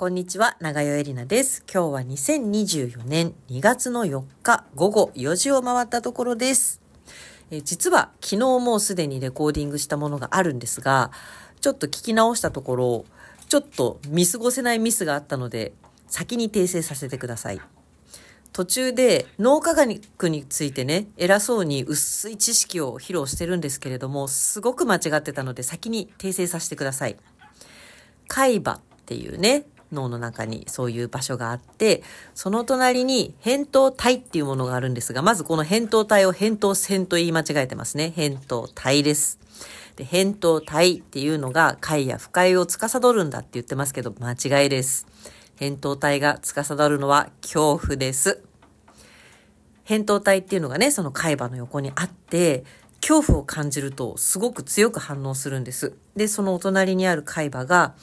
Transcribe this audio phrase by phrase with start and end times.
[0.00, 1.62] こんにちは、長代エリナです。
[1.70, 6.80] 今日は2024年2月の4日午後4時を回ったところです。
[7.50, 11.10] え実は昨日もうすでにレコーディングしたものがあるんですが、
[11.60, 13.04] ちょっと聞き直したところ、
[13.50, 15.74] ちょっと見過ごせないミスがあったので、
[16.06, 17.60] 先に訂正させてください。
[18.54, 27.18] 途中で脳科学についてね、偉そうに薄い知識を披露してるんですけれども、すごく間違ってたので先に訂正させてください。
[28.28, 32.02] 海馬っていうね、脳の中にそういう場所があって、
[32.34, 38.12] その隣に扁桃体っていうものがあるんですが、まずこの扁桃体を扁桃腺と言い間違えてますね。
[38.16, 39.38] 扁桃体です。
[39.96, 45.06] で、扁桃体っていうのが快や不快を司るんだって言ってますけど、間違いです。
[45.58, 48.42] 扁桃体が司るのは恐怖です。
[49.86, 52.64] 扁桃体っていうのがね、その海馬の横にあって、
[53.00, 55.94] 恐怖を感じるとすごく強く反応するんです。
[56.16, 57.94] で、そのお隣にある海馬が、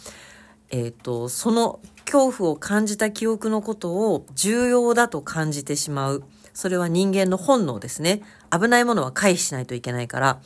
[0.69, 6.23] えっ、と、その恐怖を感じた記憶のことを重要だと感じてしまう。
[6.53, 8.21] それは人間の本能ですね。
[8.51, 10.39] 危ないものは回避しないといけないから、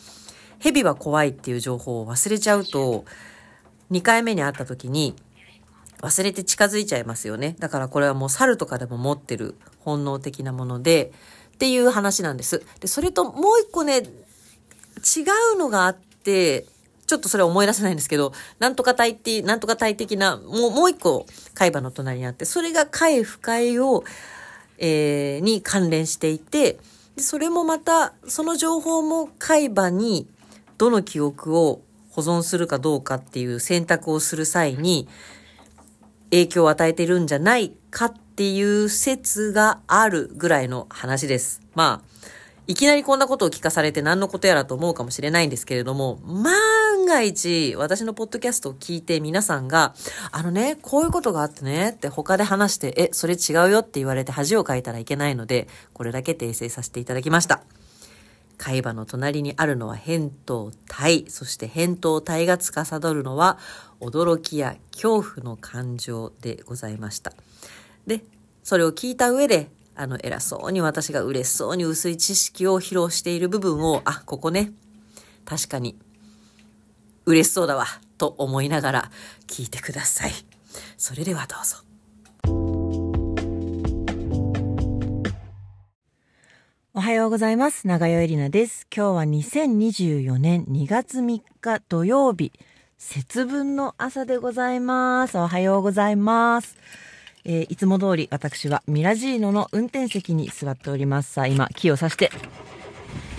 [0.59, 3.05] 蛇は怖いっていう情報を忘れちゃうと、
[3.91, 5.16] 2回目に会った時に、
[6.02, 7.56] 忘れて近づいちゃいますよね。
[7.59, 11.11] だからこれはもう猿とかでも持ってる本能的なもので、
[11.53, 12.63] っていう話なんです。
[12.80, 14.02] で、それともう一個ね、違
[15.53, 16.66] うのがあって、
[17.11, 24.05] ちょっとそれは思い出せないんですけど、なんとか体って、なんとか体的な、もう、もう一個、海馬の隣にあって、それが快不快を、
[24.77, 26.79] えー、に関連していて、
[27.17, 30.25] でそれもまた、その情報も海馬に、
[30.77, 35.09] どの記憶を保存するかどうかっていう選択をする際に、
[36.29, 41.61] 影響を与えてるんじゃないかっていう説があるぐらいの話です。
[41.75, 42.11] まあ、
[42.67, 46.53] いきなりこんなことを聞かされて何のことやらと思うかもしれないんですけれども、万
[47.11, 49.93] が一私のポッドキャストを聞いて皆さんが、
[50.31, 57.63] あのね、こういうことがあってねって他で話して、え、それ違うよって言われて恥をかいたらいけないので、これだけ訂正させていただきました。
[58.57, 63.59] 海馬の隣にあるのは扁桃体、そして扁桃体が司るのは
[64.00, 67.33] 驚きや恐怖の感情でございました。
[68.07, 68.23] で、
[68.63, 74.71] それを聞いた上で、あの、偉そうに私が嬉しそうに薄い知識を披露している部分を、あ、ここね、
[75.44, 75.97] 確かに
[77.31, 77.86] 嬉しそうだわ、
[78.18, 79.12] と思いながら
[79.47, 80.31] 聞いてください。
[80.97, 81.78] それではどうぞ。
[86.94, 87.88] おはようございます。
[87.88, 88.86] 長代エリナです。
[88.94, 92.52] 今日は2024年2月3日土曜日、
[92.97, 95.38] 節分の朝でございます。
[95.38, 96.75] おはようございます。
[97.46, 101.31] えーいつも通り私はミラジーノの運転席に座っております。
[101.31, 102.30] さあ、今、キーをさして、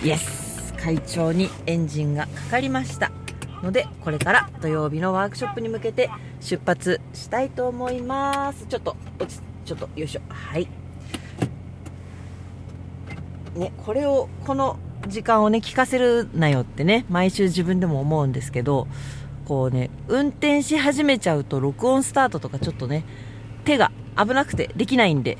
[0.03, 3.22] イエス会長にエンジンがかかりました。
[3.63, 6.09] ので、これから土曜日のワークショップに向けて
[6.41, 8.65] 出発したいと思います。
[8.67, 10.21] ちょっと、落ち、ちょっと、よいしょ。
[10.29, 10.67] はい。
[13.55, 18.87] ね、これをこの時間をね聞かせるなよってね毎週自分でも思うんですけど
[19.45, 23.03] こうね運転し始めちゃうと録音スタートとかちょっとね
[23.65, 25.37] 手が危なくてできないんで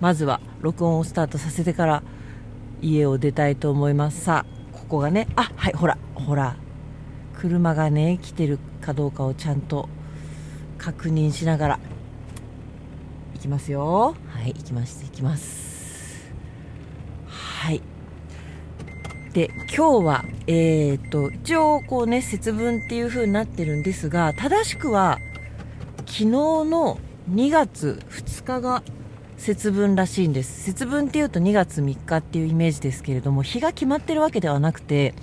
[0.00, 2.02] まずは録音をスタートさせてから
[2.82, 6.56] 家を出たいと思いますさあここがねあはいほらほら
[7.38, 9.88] 車がね来てるかどうかをちゃんと
[10.78, 11.78] 確認しながら
[13.34, 15.64] 行きますよはい行きます行きます
[17.64, 17.80] はい。
[19.32, 25.18] で、今日は、えっ、と、一応こうね、節分っていう風になってるんですが、正しくは、
[26.00, 26.98] 昨日の
[27.30, 28.82] 2月2日が
[29.38, 30.64] 節分らしいんです。
[30.64, 35.14] 節分っていうと2月3日っていうイメージですけれども、日が決まってるわけではなくて、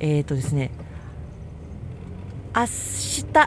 [0.00, 0.70] えっ、とですね、
[2.56, 2.68] 明日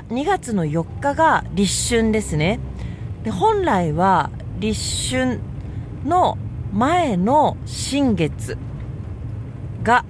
[0.09, 2.59] 2月の4日が立春ですね。
[3.23, 4.29] で、本来は
[4.59, 5.39] 立春
[6.03, 6.37] の
[6.73, 8.57] 前の新月
[9.81, 10.03] が、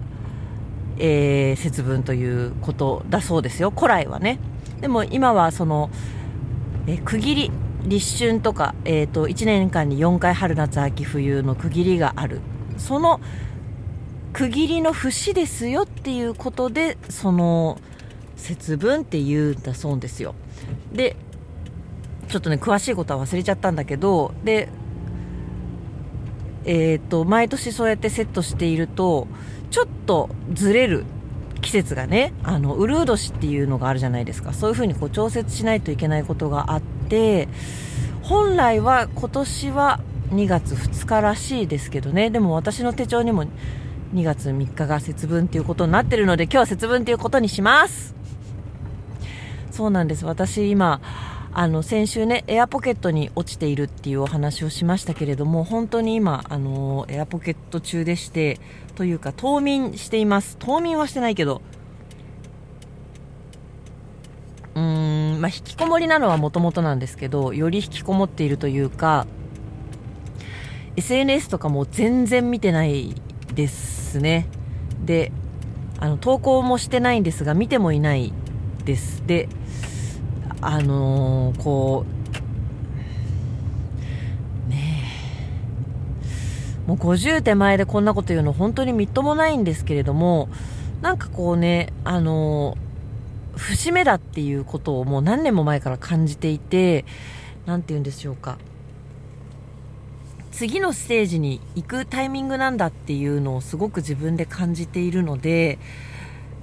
[0.97, 3.69] えー節分ということだそうですよ。
[3.69, 4.39] 古来はね。
[4.81, 5.91] でも今はその、
[6.87, 7.51] えー区切り
[7.83, 12.41] 立春とか、えー、と1年間に4回春夏秋冬の区切りがある。
[12.79, 13.21] その
[14.33, 17.77] 区切りの節ですよっていうことでその
[18.37, 20.35] 節分って言うんだそうですよ。
[20.93, 21.15] で
[22.29, 24.69] ちょっとね詳しいことは忘れちゃったんだけどで
[26.69, 29.27] えー、と毎年そうやってセットしていると
[29.71, 31.05] ちょっとずれる
[31.61, 34.53] 季節がねあのウルー年っていうのがあるじゃないですか。
[34.53, 37.47] そういうふうにこう調節しないといけないことがあって
[38.21, 39.99] 本来は今年は
[40.31, 42.29] 2月2日らしいですけどね。
[42.29, 43.45] でも私の手帳にも
[44.13, 48.13] 2月3日が節分っていうことになってるので今日は節分っていうことにします。
[49.77, 50.25] そうなんです。
[50.25, 51.01] 私今
[51.53, 58.59] あの先週ねエアポケットに落ちているっていうお話をしましたけれども本当に今あのエアポケット中でして
[58.95, 60.57] というか冬眠しています。
[60.57, 61.61] 冬眠はしてないけど
[64.73, 69.27] うーんまあ引きこもりなのはもともとなんですけどより引きこもっているというか
[70.95, 73.13] SNS とかも全然見てない
[73.53, 74.47] ですね。
[75.05, 75.31] で
[75.99, 78.33] あの投稿もしてないんですが見てもいない
[78.85, 79.21] です。
[79.27, 79.49] で
[80.61, 82.05] あのー、こ
[84.65, 85.03] うね
[86.85, 86.87] え。
[86.87, 90.49] もう50手前でこんなこと言うの本当にみっともないんですけれども
[91.01, 97.05] なんかこうねあのー、節目だっていうことをもう何年も前から感じていて
[97.65, 98.57] 何て言うんでしょうか。
[100.57, 105.77] 次のステージに行くタイミングなんだっていうのをすごく自分で感じているので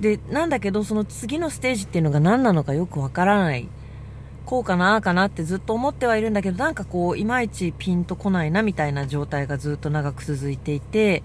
[0.01, 3.69] でなんだけどその次のステージっていうのが何なのかよくわからない。
[4.47, 11.23] こうかなかなってずっと思ってはいるんだけどなんかこういまいちピンとこないなみたいな状態がずっと長く続いていて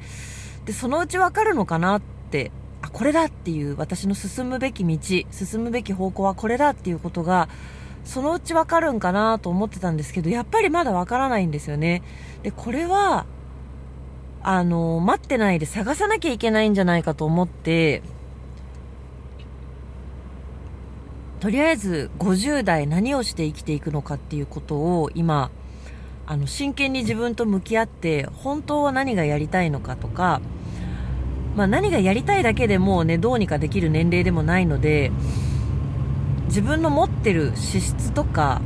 [0.66, 2.52] でそのうちわかるのかなって
[2.82, 4.98] あこれだっていう私の進むべき道
[5.32, 7.50] 進むべき方向はこれだっていうことが
[8.06, 12.02] そのうちわかるんかなと思ってたんですけどやっぱりまだわからないんですよね。
[12.44, 13.26] でこれは
[14.42, 18.02] あの待ってないで探さなきゃいけないんじゃないかと思って
[21.40, 25.52] とりあえず50代何をして生きていくのかっていうことを今
[26.28, 30.42] あの真剣に自分と向き合って本当は何がやりたいのかとか、
[31.56, 35.12] まあ、何がやりたいだけでもねどうにかできる年齢でもないので
[36.48, 38.62] 自分の持ってる資質とか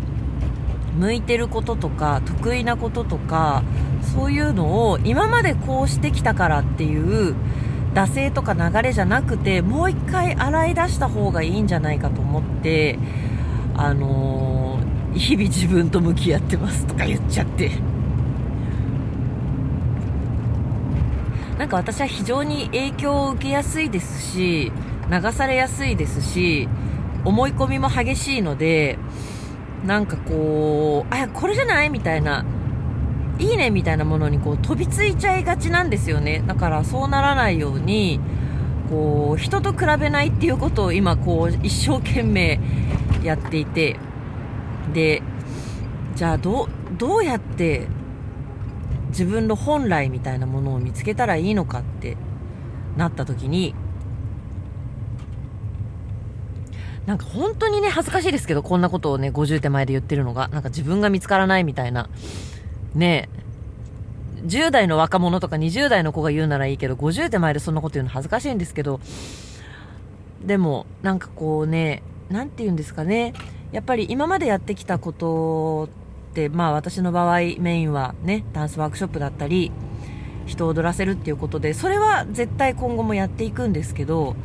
[0.98, 3.64] 向いてることとか得意なこととか
[4.14, 7.36] そういうのを今までこうしてきたからっていう
[7.94, 12.98] 惰性とか流れじゃなくてもう一回洗い出した方がいいんじゃないかと思って
[13.76, 17.72] あのー、日々自分と向き合ってますとか言っちゃって。
[21.58, 24.72] なんか私は非常に影響を受けやすいですし
[25.10, 26.68] 流されやすいですし
[27.24, 28.98] 思い込みも激しいので
[29.86, 31.90] なんかこうあこれじゃない？
[31.90, 32.44] みたいな
[33.40, 36.44] いいねみたいなものにこう飛びついちゃいがちなんですよね。
[36.46, 38.20] だからそうならないように
[38.90, 42.60] こう人と比べないっていうことを今こう一生懸命
[43.24, 43.98] やっていて。
[44.92, 45.22] で
[46.16, 47.88] じゃあどどうやって
[49.10, 52.18] 自分の本来みたいなものを見つけたらいいのかって
[52.98, 53.76] なった時に
[57.06, 62.10] なんか本当にね恥ずかしいですけどこんなことをね50手前で言ってるのがなんか自分が見つからないみたいな
[62.96, 63.30] ね
[64.44, 69.00] え、10代の若者とか20代の子が言うならいいけど、50手前でそんなこと言うの恥ずかしいんですけど、
[70.46, 73.34] でも、なんかこうね、なんて言うんですかね、
[73.72, 75.90] やっぱり今までやってきたこと
[76.32, 79.72] って、まあ私の場合メインはね、ダンスワークショップだったり、
[80.46, 84.36] 人を踊らせるっていうことで、それは絶対今後もやっていくんですけど、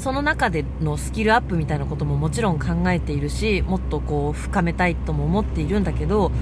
[0.00, 6.32] その中でのスキルアップみたいなことももちろん考えているしもっとこう深めたいとも思っているんだけど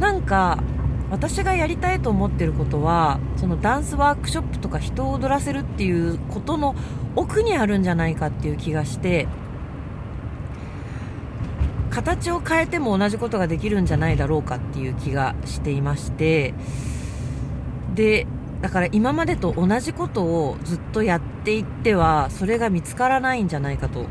[0.00, 0.62] なんか
[1.10, 6.74] 私がやりたいと思ってることはそのダンスワークショップとか人を踊らせるっていうことの
[7.16, 9.28] 奥にあるんじゃないかっていう気がして
[11.90, 16.54] 形を変えても同じことができるんじゃないだろうかっていう気がしていまして
[17.94, 18.26] で
[18.62, 24.06] だから今までと同じことをずっとやっていってはそれが見つからないんじゃないかと。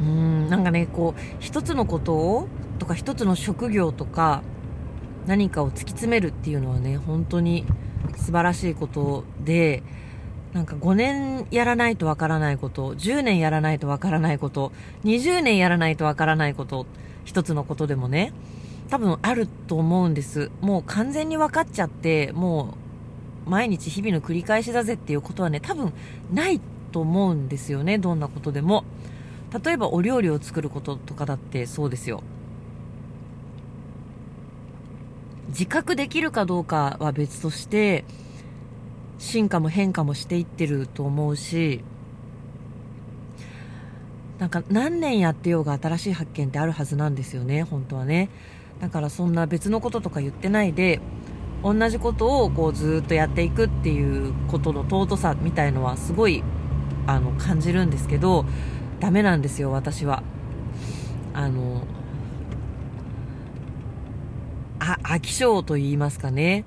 [0.00, 2.48] うんなんかねこう一つのことを
[2.78, 4.42] とか一つの職業とか
[5.26, 7.66] 何かを突き詰めるっていうのはね本当に
[8.16, 9.82] 素晴らしいことで
[10.54, 14.72] なんか5年やらないとわからないこと10年やらないとわからないこと
[15.04, 16.86] 20年やらないとわからないこと
[17.24, 18.32] 一つのことでもね。
[18.90, 20.50] 多分あると思うんです。
[20.60, 22.74] もう完全に分かっちゃっても
[23.46, 25.92] う毎日日々の繰り返しだぜっていうことはね多分
[26.32, 26.60] ない
[26.92, 28.84] と思うんですよねどんなことでも。
[29.64, 32.22] 例えばお料理を作ることとかだってそうですよ。
[35.48, 38.04] 自覚できるかどうかは別として
[39.18, 41.82] 進化も変化もしていってると思うし
[44.38, 48.30] なんか何年やってようが新しい発見ってあるはずなんですよね本当はね。
[48.80, 51.00] だからそんな別のこととか言ってないで
[51.62, 56.42] 同じことをこうずっとやっていくっていうことの尊さみたいのはすごい
[57.06, 58.46] あの感じるんですけど
[58.98, 60.22] ダメなんですよ私は。
[61.32, 61.84] あの
[64.80, 66.64] あ飽き性と言いますかね。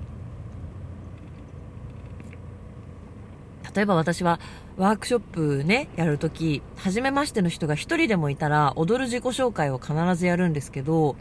[3.74, 4.38] 例えば私は
[4.76, 11.14] ワークショップね、やるとき、初めましての人が一人でもいたら、踊る自己紹介を必ずやるんですけど、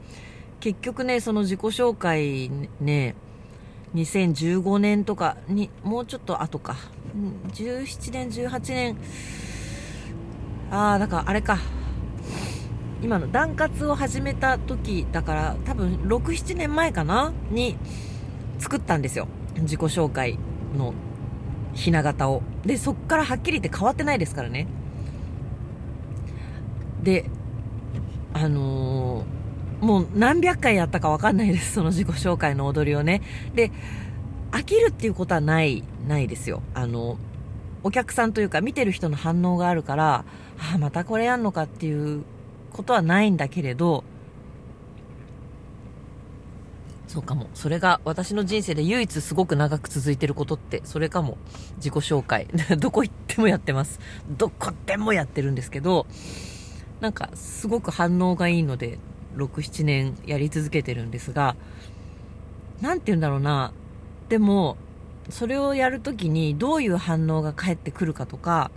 [0.63, 3.15] 結局ね、その自己紹介ね、
[3.95, 6.77] 2015年とかに、もうちょっと後か、
[7.51, 8.97] 17年、18年、
[10.71, 11.57] ああ、だからあれか、
[13.01, 17.33] 今のダン活を始めた時だから多分6、7年前かな？
[17.51, 17.75] に
[18.57, 19.27] 作ったんですよ。
[19.57, 20.39] 自己紹介
[20.77, 20.93] の
[21.73, 22.41] ひな形を。
[22.65, 24.67] で、そっからはっきり言って変わってないですからね。
[27.01, 27.29] で、
[28.33, 29.42] あのー、
[29.83, 31.73] もう何百回やったかわかんないです。
[31.75, 33.21] その自己紹介の踊りをね。
[33.53, 33.71] で、
[34.51, 36.63] 飽きるっていうことはない、ないですよ。
[36.73, 37.17] あの、
[37.83, 40.25] お客さんというか見てる人の反応があるから、
[40.57, 42.23] ああ、またこれやんのかっていう
[42.71, 44.05] ことはないんだけれど、
[47.07, 47.47] そうかも。
[47.53, 51.37] それが私の人生で唯一すごく長く続いてることって、それかも。
[51.75, 52.47] 自己紹介。
[52.79, 53.99] どこ行ってもやってます。
[54.29, 56.07] どこでもやってるんですけど、
[57.01, 58.97] なんかすごく反応がいいので、
[59.35, 61.55] 6、7年やり続けてるんですが、
[62.81, 63.71] なんて言うんだろうな。
[64.29, 64.77] でも、
[65.29, 68.71] それをやるときにどういう反応が返ってくるかとか、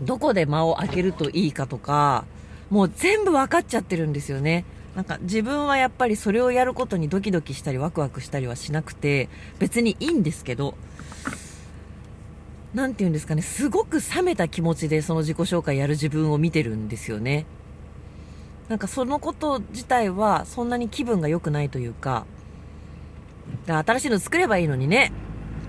[0.00, 2.24] どこで間を空けるといいかとか、
[2.70, 4.64] もう全部分かっちゃってるんですよね。
[4.96, 9.28] なんか自分はやっぱりそれをやることにドキドキしたりワクワクしたりはしなくて、
[9.58, 10.74] 別にいいんですけど、
[12.74, 17.46] なんて言うんですかね、すごく冷めた気持ちでその自己紹介やる自分を見てるんですよね。
[18.68, 22.24] なんかそのこと自体はそんなに気分が良くないというか、
[23.66, 25.12] だから新しいの作ればいいのにね。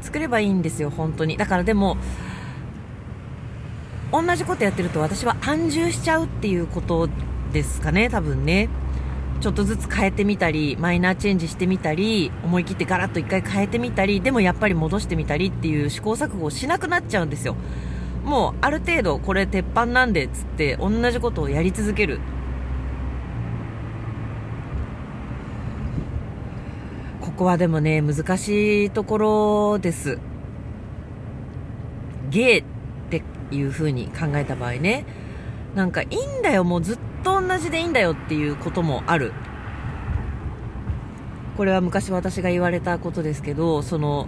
[0.01, 1.35] 作ればいいんですよ、本当に。
[1.35, 1.97] だからでも、
[4.11, 7.09] 同じことやってると私は安住しちゃうっていうこと
[7.51, 8.69] ですかね、多分ね。
[9.41, 17.55] ちょっとずつ変えてみたり、マイナーチェンジしてみたり、思い切ってガラッと一回変えてみたり、でもやっぱり戻してみたりっていう試行錯誤をしなくなっちゃうんですよ。
[18.23, 22.19] もうある程度これ鉄板なんでっつって同じことをやり続ける。
[27.35, 30.19] ここはでもね、難しいところです。
[32.29, 32.63] 芸っ
[33.09, 35.05] ていう風に考えた場合ね、
[35.75, 39.33] なんかいいんだよ、もうずっと同じでいいんだよっていうこともある。
[41.57, 44.27] これは昔私が言われたことですけど、その、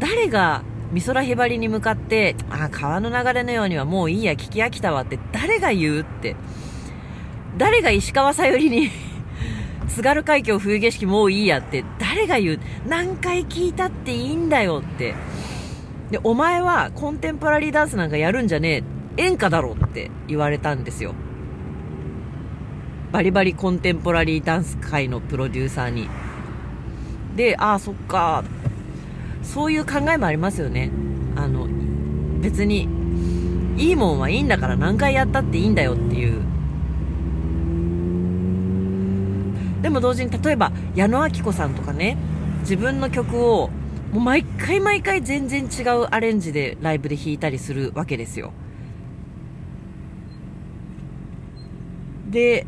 [0.00, 6.34] 誰が美空ひばりに向かって、あ、川の流れのようにはもういいや、聞き飽きたわって誰が言うって。
[7.58, 8.90] 誰が石川さゆりに
[9.94, 12.60] 津軽海峡冬景色もういいやって誰が言う？
[12.88, 15.14] 何回聞いたっていいんだよって。
[16.10, 18.82] で、お前はコンテンポラリーダンスなんかやるんじゃね
[19.16, 19.22] え。
[19.22, 21.14] 演歌だろって言われたんですよ。
[23.12, 26.08] バリバリコンテンポラリーダンス界のプロデューサーに。
[27.36, 28.44] で、ああ、そっか。
[29.42, 30.90] そういう考えもありますよね。
[31.34, 31.66] あの、
[32.40, 32.88] 別に、
[33.76, 36.42] いいもんはいいんだから何回やったっていいんだよっていう。
[39.82, 42.16] でも同時に、例えば、矢野明子さんとかね、
[42.60, 43.70] 自分の曲を、
[44.12, 48.52] もう毎回毎回全然違うアレンジでライブで弾いたりするわけですよ。
[52.28, 52.66] で、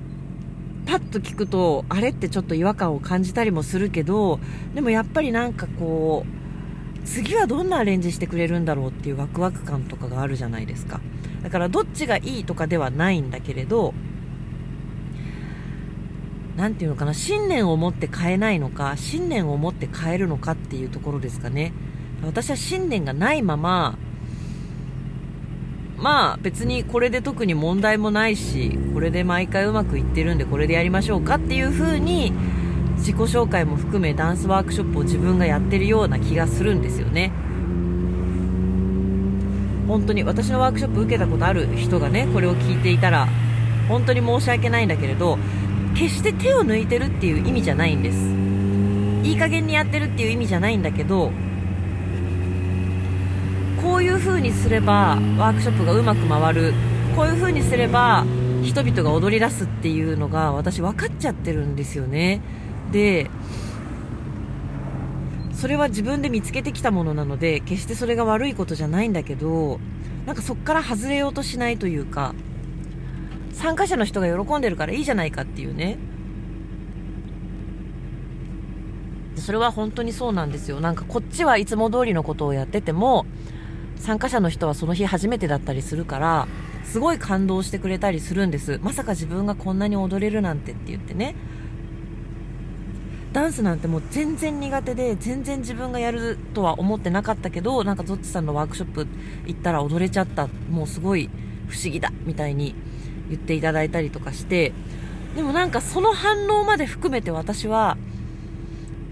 [0.87, 4.40] パッと聞くと、あれってちょっと違和感を感じたりもするけど、
[4.75, 11.00] でもやっぱりなんかこう、次はどんなアレンジしてくれるんだろうっていうワクワク感とかがあるじゃないですか。
[11.42, 13.95] だからどっちがいいとかではないんだけれど、
[16.56, 21.73] なんていうのかな、信念を持って変えないのか、信念を持って変えるのかっていうところですかね。
[22.25, 23.97] 私は信念がないまま、
[25.97, 32.32] まあ別にこれで特に問題もないし、これで毎回うまくいってるんでこれでやりましょうかっていう風に
[32.97, 37.32] 自己紹介も含めダンスワークショップを自分がやってるような気がするんですよね。
[39.88, 43.26] 本当に私のワークショップ受けたことある人がね、これを聞いていたら
[43.88, 45.38] 本当に申し訳ないんだけれど、
[45.94, 49.28] 決して手を抜いてるっていう意味じゃないんです。
[49.28, 51.30] いい加減にやってるっていう意味じゃないんだけど、
[53.82, 56.72] こういう風にすればワークショップがうまく回る
[57.16, 58.25] こういう風にすれば
[58.62, 62.40] 人々が踊り出すっていうのが私分かっちゃってるんですよね
[62.92, 63.28] で
[65.52, 69.80] それは自分で見つけてきたものなので決してそれが悪いことじゃないんだけど
[70.26, 72.34] なんかそこから外れようとしないというか
[73.62, 75.99] 参加者の人が喜んでるからいいじゃないかっていうね
[79.37, 83.25] それは本当にそうなんですよなんかこっちはいつも通りのことをやってても
[84.02, 86.49] 参加者の人はその日初めてだったりするから、
[86.85, 88.81] すごい感動してくれたりするんです。
[88.83, 91.37] まさか自分がこんなに踊れるなんてって言ってね。
[93.33, 99.07] ダンスなんてもう全然苦手で全然自分がやるとは思ってなかったけどなんかゾッチさんのワークショップ
[99.47, 101.31] 行ったら踊れちゃったもうすごい
[101.66, 102.75] 不思議だみたいに
[103.33, 104.73] 言っていただいたりとかして
[105.35, 107.97] でもなんかその反応まで含めて私は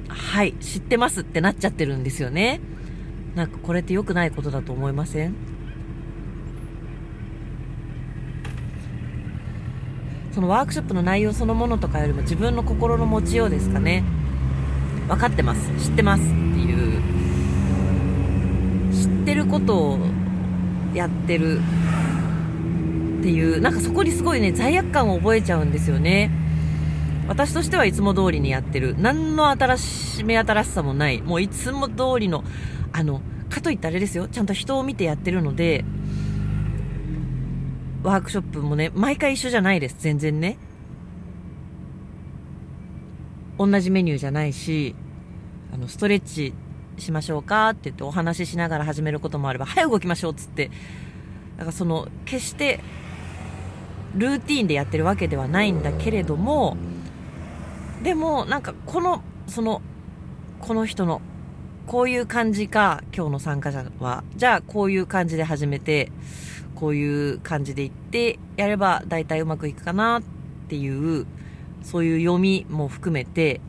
[0.09, 2.61] はい知ってますってなっちゃってるんですよね。
[3.35, 5.35] なんかこれって良くないことだと思いません？
[10.33, 14.05] そのワークショップの内容そのものとかよりも自分の心の持ちようですかね。
[15.09, 15.71] 分かってます。
[15.83, 17.03] 知ってますっていう
[18.93, 19.99] 知ってることを
[20.93, 21.61] やってる
[23.21, 26.31] っていうなんかそこにすごいね罪悪感を覚えちゃうんですよね。
[27.29, 28.97] 私としてはいつも通りにやってる。
[28.99, 31.23] 何の新し目新しさもない。
[31.23, 32.43] もういつも通りの
[32.93, 34.27] あのかといってあれですよ。
[34.27, 35.85] ちゃんと人を見てやってるので
[38.03, 40.57] ワークショップもね、毎回一緒じゃないです、全然ね。
[43.59, 44.95] 同じメニューじゃないし、
[45.73, 46.55] あの、ストレッチ
[46.97, 50.71] しましょうかって言ってお話ししながら始めることもあれば、早く動きましょうっつって、
[51.59, 52.81] だかその、決して、
[54.15, 56.77] ルーティンでやってるわけではないんだけれども、
[58.03, 59.83] でも、なんか、この、その、
[60.61, 61.21] この人の、
[61.87, 66.11] こういう感じか、今日の参加者は、じゃあ、こういう感じで始めて、
[66.81, 70.23] こういう感じでいってやれば大体うまくいくかなっ
[70.69, 71.27] ていう
[71.83, 73.61] そういう読みも含めて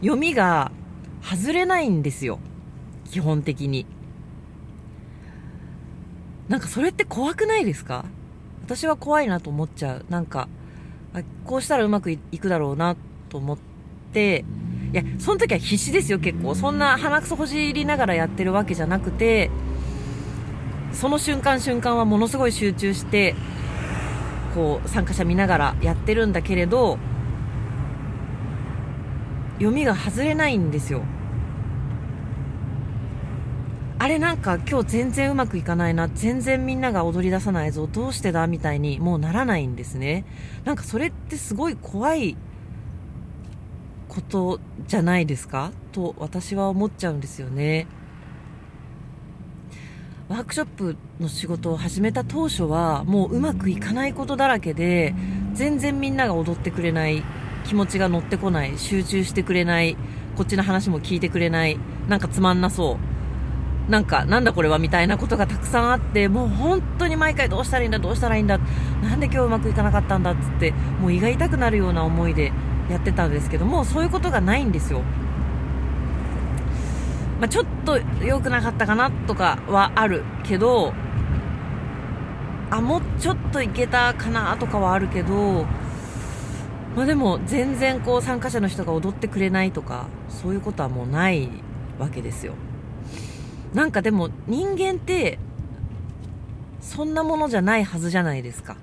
[0.00, 0.72] 読みが
[1.22, 2.38] 外れないんですよ。
[3.10, 3.86] 基本的に。
[6.48, 8.04] なんかそれって怖くないですか？
[8.64, 10.04] 私は怖いなと思っちゃう。
[10.08, 10.48] なんか
[11.44, 12.96] こうしたらうまくいくだろうな
[13.28, 13.58] と思っ
[14.12, 14.44] て。
[14.92, 16.54] いやその時は必死ですよ結構。
[16.54, 19.50] そんな鼻くそほじりながらやってるわけじゃなくて
[20.92, 23.34] その瞬間瞬間はものすごい集中して
[24.54, 26.98] こう参加者見ながらやってるんだけれど
[29.54, 31.02] 読みが外れないんですよ。
[34.04, 36.08] あれなんか今日全然うまくいかないな。
[36.08, 37.88] 全然みんなが踊り出さないぞ。
[37.90, 40.26] どうしてだみたいにもうならないんですね。
[40.66, 42.36] なんかそれってすごい怖い
[44.08, 45.72] ことじゃないですか？
[45.92, 47.86] と私は思っちゃうんですよね。
[50.28, 55.14] ワークショップの仕事を始めた当初はもううまくいかないことだらけで
[55.54, 57.24] 全然みんなが踊ってくれない
[57.64, 59.96] 気持ちが乗ってこない集中してくれない
[60.36, 63.13] こっちの話も聞いてくれないなんかつまんなそう。
[63.88, 68.58] なんかなんだこれはみたいなことがたくさんあってもう本当に毎回どうしたらいいんだどうしたらいいんだ
[69.02, 72.52] なんで今日うまくいかなかったんだっつってもう胃が痛くなるような思いで
[72.90, 75.02] やってたんですけどもそういうことがないんですよ。
[77.40, 80.94] まあ、ちょっと良くなかったかなとかはあるけど
[82.70, 85.64] あもうちょっといけたかなとかはあるけど、
[86.96, 91.50] まあ、でも全然こう参加者の人が踊ってくれないとかそういうことはもうない
[91.98, 92.54] わけですよ。
[93.74, 95.38] なんかでも人間って
[96.80, 98.76] そんなものじゃないはずじゃないですか。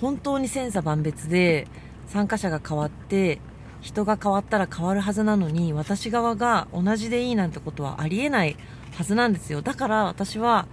[0.00, 1.68] 本当に千差万別で
[2.08, 3.38] 参加者が変わって
[3.80, 8.56] 人が変わったら変わるはずなのに私側が同じでいいなんてことはありえない
[8.96, 9.62] はずなんですよ。
[9.62, 10.66] だから私は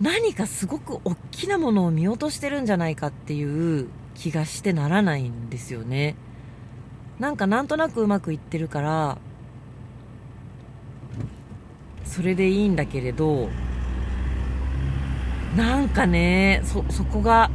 [0.00, 6.16] 何かすごく大きなものを見落としてるんじゃないかっていう気がしてならないんですよね。
[7.18, 9.18] なんかなんとなくうまくいってるから
[12.10, 13.48] それでいいんだけれど
[15.56, 17.50] なんかねそそこが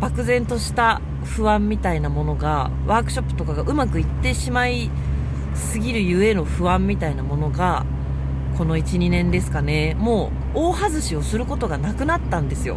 [0.00, 4.90] 漠然とした不安みたいなものがワークショップとかがうまくいってしまい
[5.54, 7.86] すぎるゆえの不安みたいなものが
[8.58, 9.94] この12年ですかね。
[9.94, 12.76] もう大外しをすることがなくなったんですよ。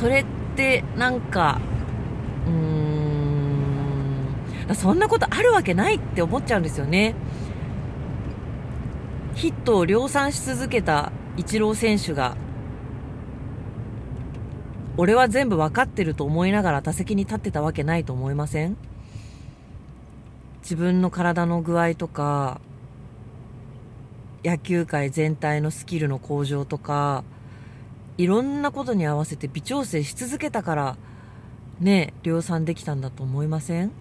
[0.00, 0.24] それっ
[0.56, 1.60] てなんか
[2.46, 3.05] うーん
[4.74, 7.14] そんなことあるわけないって思っちゃうんですよね。
[9.34, 12.36] ヒットを量産し続けたイチロー選手が
[14.96, 18.76] 俺は全部分かってると思いながら打席に立ってたわけないと思いません？
[20.62, 22.60] 自分の体の具合とか
[24.42, 27.22] 野球界全体のスキルの向上とか
[28.16, 30.96] いろんなことに合わせて微調整し続けたから
[31.78, 33.92] ね量産できたんだと思いません？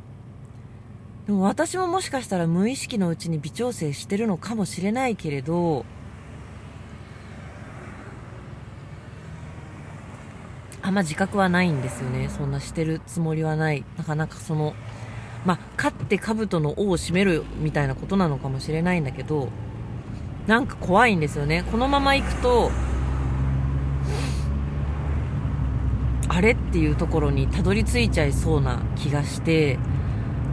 [1.26, 5.86] でも私ももしかしたら無意識のうちに微調整してるのかもしれないけれど
[10.84, 12.30] あんま自覚はないんですよね。
[12.30, 13.84] そんなしてるつもりはない。
[13.98, 14.76] なかなかその
[15.44, 19.50] まあ勝って兜の尾を締めるみたいなことなのかもしれないんだけど
[20.46, 21.64] なんか怖いんですよね。
[21.72, 22.70] このまま行くと
[26.30, 29.80] あれっていうところにたどり着いちゃいそうな気がして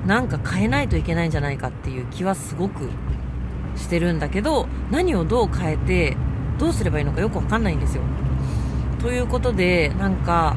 [0.06, 2.88] なんか変えないといけないんじゃないかっていう気はすごく
[3.76, 6.16] してるんだけど何をどう変えて
[6.58, 8.02] どうすればいいのかよくわかんないんですよ。
[9.00, 10.56] ということでなんか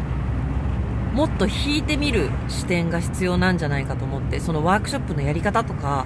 [1.14, 6.06] もっと引いてみる視点が必要なんじゃないかと思ってそのワークショップのやり方とか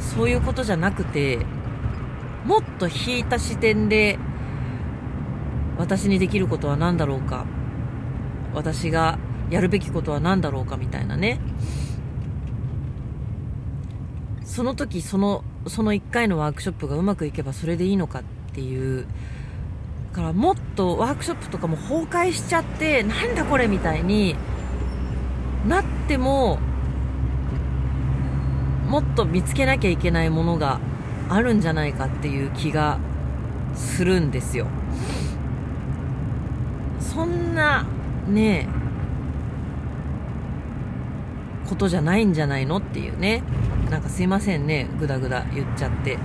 [0.00, 1.38] そういうことじゃなくて
[2.44, 4.18] もっと引いた視点で
[5.78, 7.46] 私にできることは何だろうか
[8.52, 11.40] 私がやるべきことは何だろうかみたいなね。
[14.54, 18.22] その時そのその1回のワークショップがうまくいけばそれでいいのかっ
[18.54, 19.04] ていう
[20.12, 24.36] からもっとワークショップとかも崩壊しちゃってなんだこれみたいに
[25.66, 26.60] なっても
[28.86, 30.78] もっと見つけなきゃいけないものが
[31.28, 33.00] あるんじゃないかっていう気が
[33.74, 34.68] するんですよ。
[37.00, 37.84] そんな
[38.28, 38.68] ね
[41.68, 43.42] ことじゃないんじゃないのっていうね。
[43.90, 44.88] なんかすいませんね。
[44.98, 46.18] ぐだぐだ言っちゃって。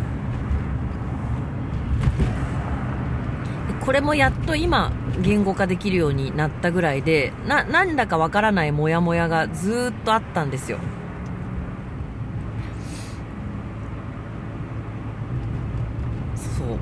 [3.82, 10.78] これもやっと今言語化できるようになったぐらいでななんだかわからないモヤモヤがずっとあったんですよ。
[16.36, 16.78] そう。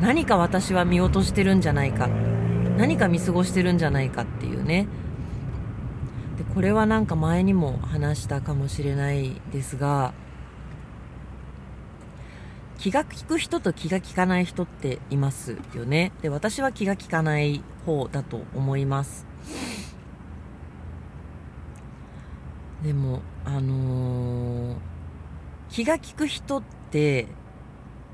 [0.00, 2.08] 何か私は見落としてるんじゃないか。
[2.76, 4.86] 何か見過ごしてるんじゃないかっていうね。
[6.58, 10.12] これはなんか前にも話したかもしれないですが
[12.78, 16.10] 気が利く人と気が利かない人っていますよね。
[16.20, 19.24] で私は気が利かない方だと思います。
[22.82, 24.76] でもあのー、
[25.70, 27.28] 気が利く人って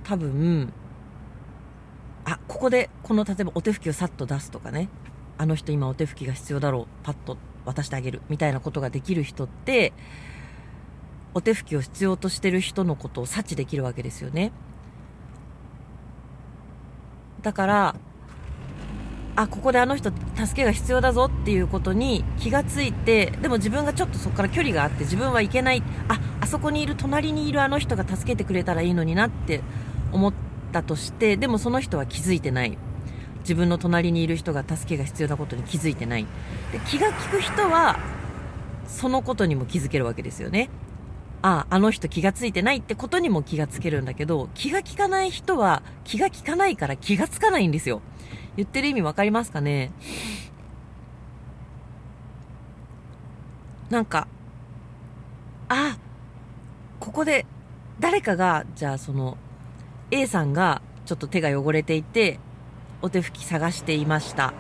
[0.02, 0.70] 多分
[2.26, 4.90] あここでこの例えばお手拭きをさっと出すとかね。
[5.38, 6.86] あの人今お手拭きが必要だろう。
[7.04, 9.92] パッと渡してあげるみたいなことができる人って
[11.34, 14.52] お手拭きを必要としてる人のことを察知できるわけですよね。
[17.42, 17.94] だから
[19.36, 29.60] あここであの人助けが必要だぞっていうことに気がついてでも自分がちょっとそこから距離があって自分はいけないああそこにいる隣にいるあの人が助けてくれたらいいのになって
[30.12, 30.32] 思っ
[30.72, 32.78] たとしてでもその人は気づいてない。
[33.44, 36.26] 自分の隣にいる人が助けが必要なことに気づいてない。
[36.72, 37.98] で気が利く人は
[38.86, 40.70] そのことにも気づけるわけですよね。
[41.42, 48.00] ああ、あの人気がついてないってことにも気がつけるんだけど、気が利かない人は気が利かないから気がつかないんですよ。
[48.56, 49.92] 言ってる意味わかりますかね？
[53.90, 54.26] なんか、
[55.68, 55.98] あ、
[56.98, 57.44] ここで
[58.00, 59.36] 誰かが、じゃあその、
[60.10, 62.40] A さんがちょっと手が汚れていて、
[63.04, 64.54] お手拭き探していました。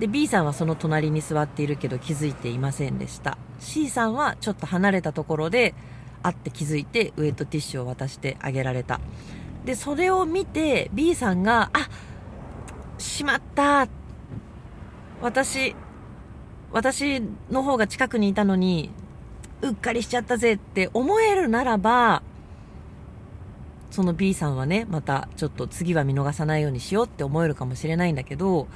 [0.00, 3.38] で、B さんはその隣に座っているけど気づいていませんでした。
[3.60, 5.72] C さんはちょっと離れたところで
[6.20, 9.00] 会って気づいてウエットティッシュを渡してあげられた。
[9.64, 11.88] で、それを見て B さんが、あ、
[12.98, 13.86] しまった
[15.22, 15.76] 私、
[16.72, 18.90] 私の方が近くにいたのに、
[19.62, 22.22] うっかりしちゃったぜって思えるならば、
[23.90, 28.68] その B さんはね、またちょっと次は見逃さないようにしようって思えるかもしれないんだけど、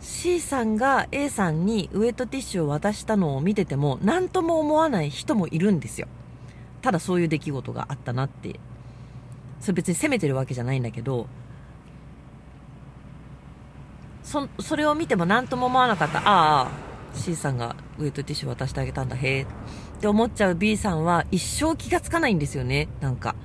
[0.00, 6.08] C さんが A さんにウエットティッシュを渡したのを見てても何とも思わない人もいるんですよ。
[6.82, 8.60] ただそういう出来事があったなって。
[9.60, 11.26] それ別に責めてるわけじゃないんだけど
[14.22, 16.18] そそれを見ても何とも思わなかった。
[16.18, 16.70] ああ
[17.14, 19.16] C さんがウエットティッシュ渡してあげたんだ。
[19.16, 19.46] へえっ
[20.00, 22.88] て思っちゃう B さんは一生気がつかないんですよね。
[23.00, 23.36] なんか。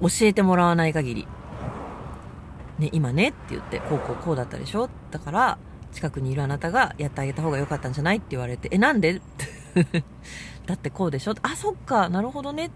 [0.00, 1.28] 教えてもらわない限り
[2.78, 4.88] ね今ねって言ってこうこうこうだったでしょ？
[5.10, 5.58] だから
[5.92, 9.20] 近くにいるあなたがやってあげた方が良かったんじゃないって言われて、え、なんで？
[10.66, 11.34] だってこうでしょ？
[11.42, 12.70] あ、そっか、なるほどね。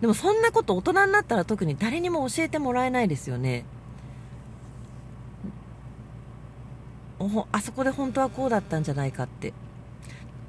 [0.00, 3.64] でもそんなこと大人になったら特に誰にも教えてもらえないですよね。
[7.50, 9.54] あそこで本当はこうだったんじゃないかって。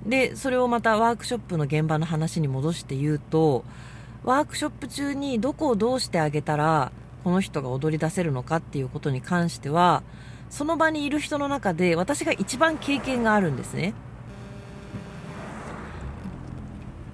[0.05, 3.63] で、それをまたワークショップの現場の話に戻して言うと、
[4.25, 6.91] ワークショップ中にどこをどうしてあげたら、
[7.23, 10.01] この人が踊り出せるのかっていうことに関しては、
[10.49, 13.93] その場にいる人の中で私が一番経験があるんですね。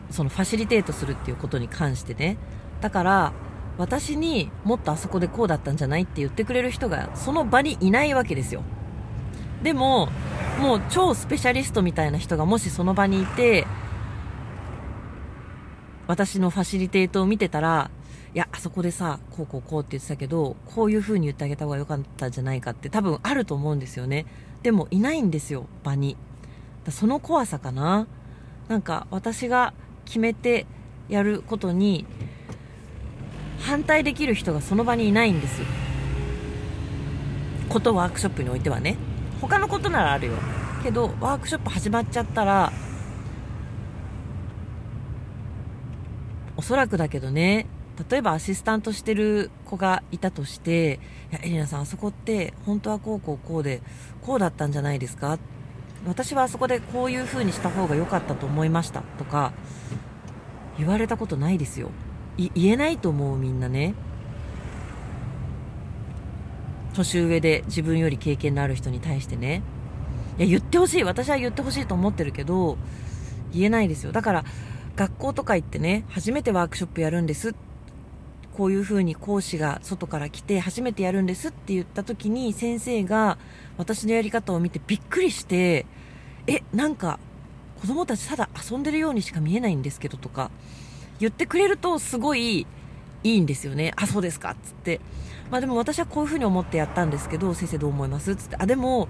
[0.10, 2.38] そのファシリテートするっていうことに関してね。
[2.80, 3.34] だから
[3.78, 8.63] 私にもっとあそこでこうだったんじゃないって言ってくれる人がその場にいないわけですよ。
[9.63, 10.10] でも
[10.60, 13.65] もう超スペシャリストみたいな人がもしその場にいて
[16.08, 17.92] 私のファシリテートを見てたら
[18.34, 24.26] いやあそこでさ、こうこうこうって言ってたけど、こういう風に言ってあげた方が良かったんじゃないかって多分あると思うんですよね。
[24.64, 26.16] でもいないんですよ、場に。
[26.86, 28.08] だその怖さかな。
[28.70, 29.74] なんか私が
[30.06, 30.66] 決めて
[31.10, 32.06] やることに
[33.60, 35.62] 反対できる人がその場にいないんです
[37.68, 38.98] ことワークショップにおいてはね
[39.42, 40.34] 他のことならあるよ
[40.84, 42.72] けどワークショップ始まっちゃったら
[46.62, 47.65] おそらくだけどね。
[48.08, 51.00] 例えばアシスタントしてる子がいたとして
[51.34, 53.82] 「いやエリナさんあそこって本当はこうこうこうで
[54.21, 55.39] こうだったんじゃないですか?」
[56.06, 59.02] 私はあそこでこういう風にした方が良かったと思いました。
[59.17, 59.54] とか
[60.78, 61.89] 言われたことないですよ。
[62.38, 63.95] 言えないと思うみんなね。
[66.93, 69.63] 年上で自分より経験のある人に対してね。
[70.38, 71.04] いや言ってほしい。
[71.04, 72.78] 私は言ってほしいと思ってるけど
[73.52, 74.12] 言えないですよ。
[74.12, 74.45] だから
[75.02, 77.56] 学校とか行ってね初めてワークショップやるんです
[78.54, 83.40] こういう風に講師が外から来て初めてやるんですって言った時に先生が
[83.80, 85.88] 私のやり方を見てびっくりして
[86.46, 87.18] えなんか
[87.82, 90.52] 子供たちただ遊んでるようにしか見えないんですけどとか
[91.20, 92.68] 言ってくれるとすごい
[93.24, 93.94] いいんですよね。
[93.96, 95.00] あ、そうですかっつって。
[95.52, 98.56] まあでも私はこういう風に思ってやったんですけど、先生どう思いますつって。
[98.58, 99.08] あ、でも、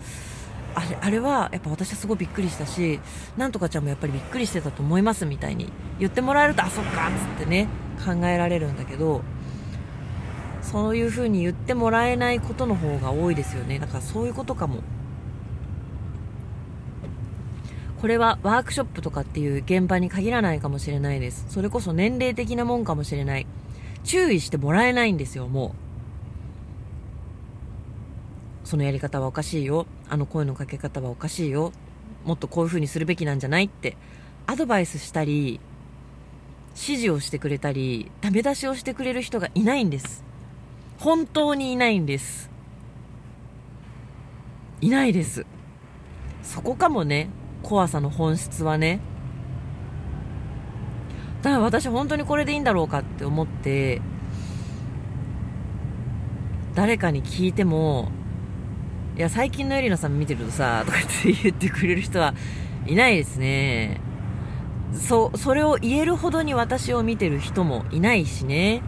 [0.76, 3.00] あれ、あれはやっぱ私はすごいびっくりしたし、
[3.38, 7.68] なんとかちゃんもやっぱりびっくりしてたと思いますみたいに言ってもらえると、あ、そっかっつってね、
[8.06, 9.22] 考えられるんだけど、
[10.62, 13.80] そういう風に言ってもらえないことの方が多いですよね。
[13.80, 14.82] だからそういうことかも。
[18.00, 21.46] これはワークショップとかっていう現場に限らないかもしれないです。
[21.50, 23.46] それこそ年齢的なもんかもしれない。
[24.04, 25.91] 注意してもらえないんですよ、もう。
[28.72, 29.86] そのやり方はおかしいよ。
[30.10, 31.74] あの声のかけ方はおかしいよ。
[32.24, 33.98] もっとこういう風にするべきなんじゃないって、
[34.48, 35.60] アドバイスしたり、
[36.70, 40.24] 指示をしてくれたり、ダメ出しをしてくれる人がいないんです。
[41.00, 42.50] 本当にいないんです。
[44.80, 45.46] いないです。
[46.42, 47.28] そこかもね、
[47.64, 49.00] 怖さの本質はね
[51.42, 54.02] だから私本当にこれでいいんだろうかって思って
[56.76, 58.12] 誰かに聞いても
[59.22, 62.34] いや最近のエリナさん見てるとさ とかって言ってくれる人は
[62.88, 64.02] いないですね
[64.94, 68.82] そそれを言えるほどに私を見てる人もいないしね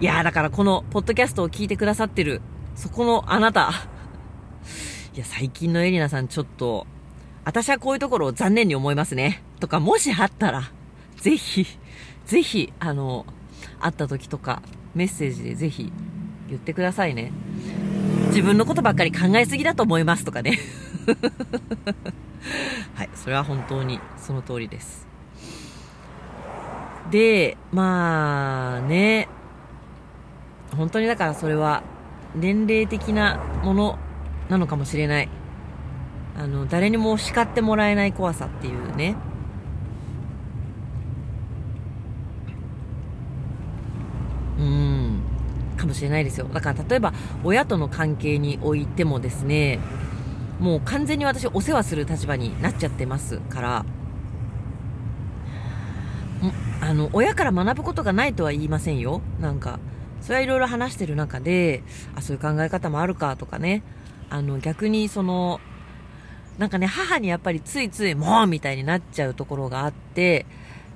[0.00, 2.40] いやだからこのポッドキャストを聞いてくださってる
[2.74, 3.70] そこのあなた
[5.14, 6.86] いや、最近のエリナさんちょっと、
[7.44, 9.42] 私はこういうところを残念に思いますね。
[9.60, 10.70] とか、もしあったら、
[11.16, 11.66] ぜひ、
[12.24, 13.26] ぜひ、あの、
[13.80, 14.62] 会った時とか、
[14.94, 15.92] メッセージでぜひ
[16.48, 17.32] 言ってくださいね。
[18.28, 20.58] 自分のことばっかり考えすぎだと思いますとかね。
[22.94, 25.06] はい、それは本当にその通りです。
[27.10, 29.28] で、まあね、
[30.76, 31.82] 本当にだからそれは
[32.34, 33.98] 年齢的なもの
[34.48, 35.28] なのかもしれない
[36.36, 39.16] あの誰にも叱ってもらえない怖さっていうね
[44.58, 45.20] うん
[45.76, 46.46] かもしれないですよ。
[46.52, 47.12] だから例えば
[47.44, 49.80] 親との関係においてもですね
[50.60, 53.84] もう完全に私お世話する立場になっちゃってますから。
[56.80, 59.20] あの親から学ぶことがないとは言いませんよ。
[59.40, 59.80] なんか
[60.20, 61.82] それはいろいろ話してる中で
[62.14, 63.82] あそういう考え方もあるかとかね。
[64.30, 65.60] あの逆にその
[66.58, 70.46] なんかね母にやっぱりついついもうみたいになっちゃうところがあって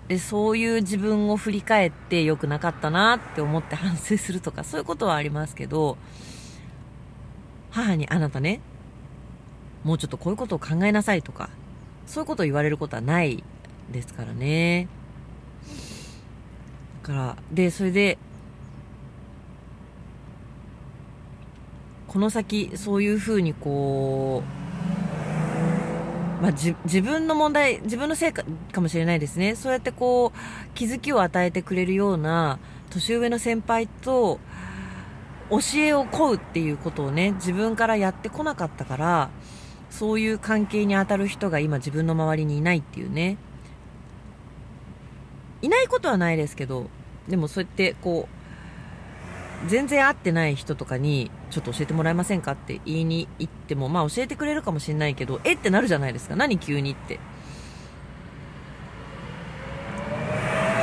[0.09, 5.97] でそういう自分を振り返って良くなかったなって思って反省するとかそういうことはありますけど
[7.71, 8.61] 母にあなたね
[9.85, 11.49] もうちょっとこういうことを考えなさいとか
[12.07, 13.43] そういうことを言われることはない
[13.91, 14.89] ですからね。
[17.03, 18.19] だからでそれで
[22.13, 24.62] この先そういうふうにこう、
[26.43, 29.55] まあ、自分の問題自分のせいかかもしれないですね。
[29.55, 32.59] そうやってこう気づきを与えてくれるような
[32.91, 34.41] 年上の先輩と
[35.51, 39.31] 教えを請うっていうことをね自分からやってこなかったから
[39.89, 43.37] そういう関係に当たる人が今自分の周りにいないっていうね。
[45.61, 46.91] いないことはないですけど
[47.29, 48.42] でもそうやってこう
[49.69, 56.37] 全然会ってない人とかに、ちょっと教えてもらえませんかって言いに行っても、まあ教えてくれるかもしれないけど、えってなるじゃないですか。
[56.37, 57.21] 何急にって。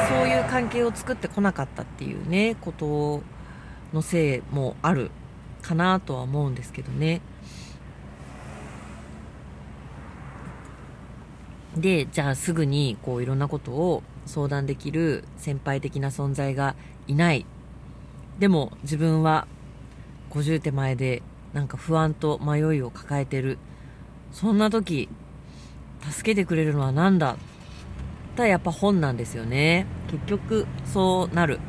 [0.08, 3.22] そういう関係を作ってこなかったっていうね、こと
[3.94, 5.12] のせいもある
[5.62, 7.22] かなとは思うんですけどね。
[11.76, 16.76] で、じゃあすぐにこういろんなことを相談できる先輩的な存在が
[17.08, 17.46] いない
[18.40, 19.48] でも自分は
[20.32, 21.22] 50手前で
[21.54, 23.58] なんか不安と迷いを抱えてる。
[24.32, 25.10] そんな時
[26.02, 27.34] 助けてくれるのは何だ?
[27.34, 27.38] っ
[28.40, 29.86] たらやっぱ本なんですよね。
[30.10, 31.60] 結局そうなる。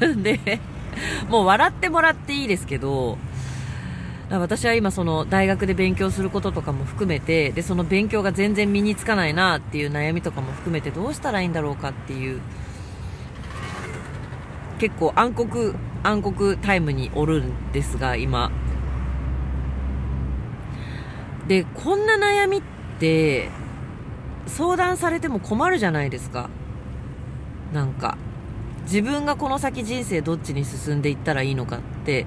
[0.22, 0.60] で
[1.28, 3.18] もう笑ってもらっていいですけど
[4.30, 12.40] 私は今その大学で勉強することとかも含めてでその勉強が全然身につかないなっていう悩みとかも含めてどうしたらいいんだろうかっていう
[14.80, 18.50] 結構暗黒暗黒タイムにおるんですが今。
[21.46, 22.62] でこんな悩みっ
[22.98, 23.50] て
[24.46, 26.48] 相談されても困るじゃないですか。
[27.74, 28.16] なんか。
[28.84, 32.24] 自分がこの先人生どっちに進んでいったらいいのかって。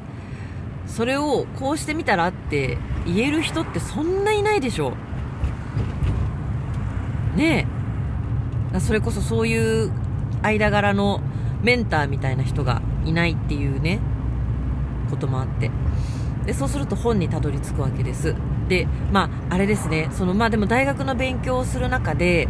[0.86, 4.94] それをこうしてみたらって言える人ってそんないないでしょ。
[7.36, 7.68] ね
[8.76, 8.80] え。
[8.80, 9.92] それこそそういう
[10.44, 11.22] 間柄の
[11.64, 14.00] メンターみたいな人がいないっていうね
[15.10, 15.72] こともあって。
[16.46, 18.36] でそうすると本にたどり着くわけです。
[18.68, 20.10] でまああれですね。
[20.12, 22.48] そのまあでも大学の勉強をする中で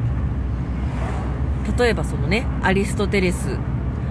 [1.78, 3.58] 例えばそのねアリストテレス。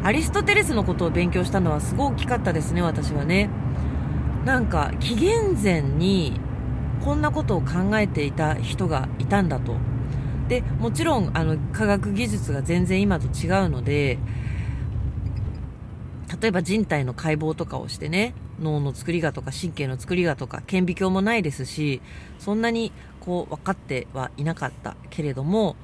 [0.05, 3.51] アリストテレスのことを勉強したのはすごい大きかったですね私はね。
[4.45, 6.41] なんか紀元前に
[7.05, 9.77] こんなことを考えていた人がいたんだと。
[10.49, 14.19] でもちろんあの科学技術が全然今と違うので
[16.41, 22.01] 例えば人体の解剖とかをしてね脳の作りがとか神経の作りがとか顕微鏡もないですし
[22.39, 25.77] そんなにこう分かってはいなかったけれども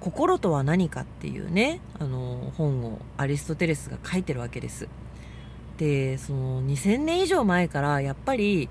[0.00, 4.88] 心とは何かっていうねあの本をアリストテレスが書いてるわけです。
[5.76, 8.68] でその2000年以上前からやっぱり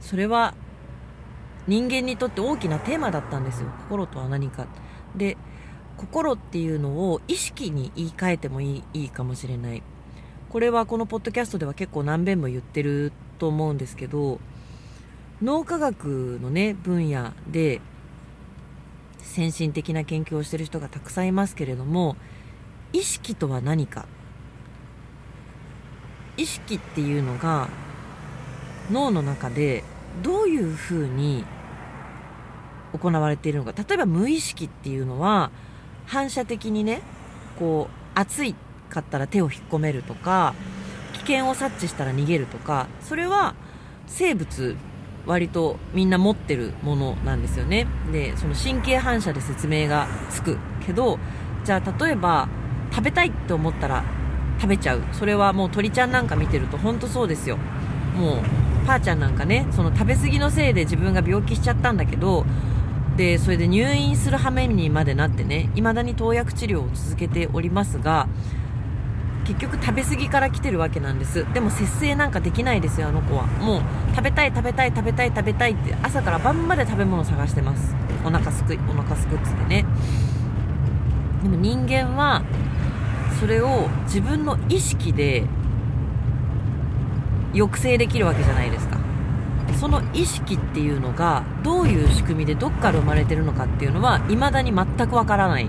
[0.00, 0.54] それは
[1.66, 3.68] 人間にとって大きなテーマだったんですよ。
[3.88, 4.66] 心とは何か。
[5.16, 5.36] で
[5.96, 9.82] 心っていうのを意識に言い換えてもいいいいかもしれない。
[10.52, 14.38] これはこのポッドキャストでは結構何遍も言ってると思うんですけど
[15.40, 17.80] 脳科学のね分野で
[19.16, 22.16] 先進的な研究をしてる人がたくさんいますけれども
[22.92, 24.04] 意識とは何か？
[26.36, 27.70] 意識っていうのが
[28.90, 29.84] 脳の中で
[30.22, 31.46] どういうふうに
[32.92, 33.72] 行われているのか。
[33.72, 35.50] 例えば無意識っていうのは
[36.04, 37.00] 反射的にね
[37.58, 38.54] こう暑い
[38.92, 40.54] かったら手を引っ込めるとか
[41.14, 43.54] 危険を察知したら逃げるとかそれは
[44.06, 44.76] 生物
[45.26, 47.86] 割とみんな持ってるものなんですよね。
[48.12, 51.18] でその神経反射で説明がつくけど
[51.64, 52.48] じゃあ例えば
[52.90, 54.04] 食べたいって思ったら
[54.60, 55.02] 食べちゃう。
[55.12, 57.56] それはもう鳥ちゃんなんか見てると本当そうですよ。
[58.16, 62.44] もうパーちゃんなんかねその食べ過ぎのせいで自分が病気しちゃったんだけど
[63.16, 68.26] でそれで入院する羽目にまでなってね未だに投薬治療を続けておりますが
[69.52, 71.46] 結局食べ過ぎから来てるわけなんです。
[71.52, 73.46] でも節制なんかできないですよあの子は。
[73.46, 73.82] もう
[74.14, 77.94] 食べたい食べたい食べたい食べたいって朝から晩まで食べ物探してます。
[78.24, 79.84] お腹すくお腹すくっつってね。
[81.42, 82.42] でも人間は
[83.38, 85.44] それを自分の意識で
[87.52, 88.96] 抑制できるわけじゃないですか。
[89.78, 95.68] その意識っていうのがどういう仕組みでどっから生まれてるのかっていうのは未だに全くわからない。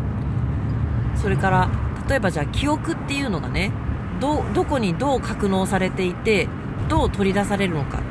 [1.16, 1.70] それから
[2.08, 3.72] 例えばじゃあ記憶っていうのがね
[4.20, 6.48] どどこにどう格納されていて
[6.90, 8.02] どう取り出されるのか。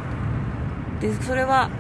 [1.00, 1.70] でそれは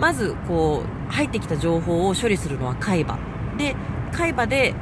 [0.00, 3.18] まずこう入ってきた情報を処理するのは海馬。
[3.56, 3.76] で
[4.12, 4.74] 海馬で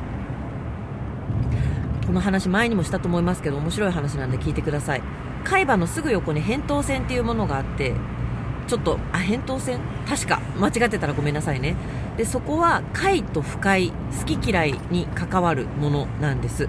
[2.07, 5.03] この話前にもしたと思いますけど面白い話なんで聞いてください。
[5.45, 7.95] 海馬のすぐ横に扁桃腺っていうものがあって
[8.67, 9.79] ちょっとあ扁桃腺？
[10.09, 11.77] 確か間違ってたらごめんなさいね。
[12.17, 16.69] でそこは快と不快好き嫌いに関わるものなんです。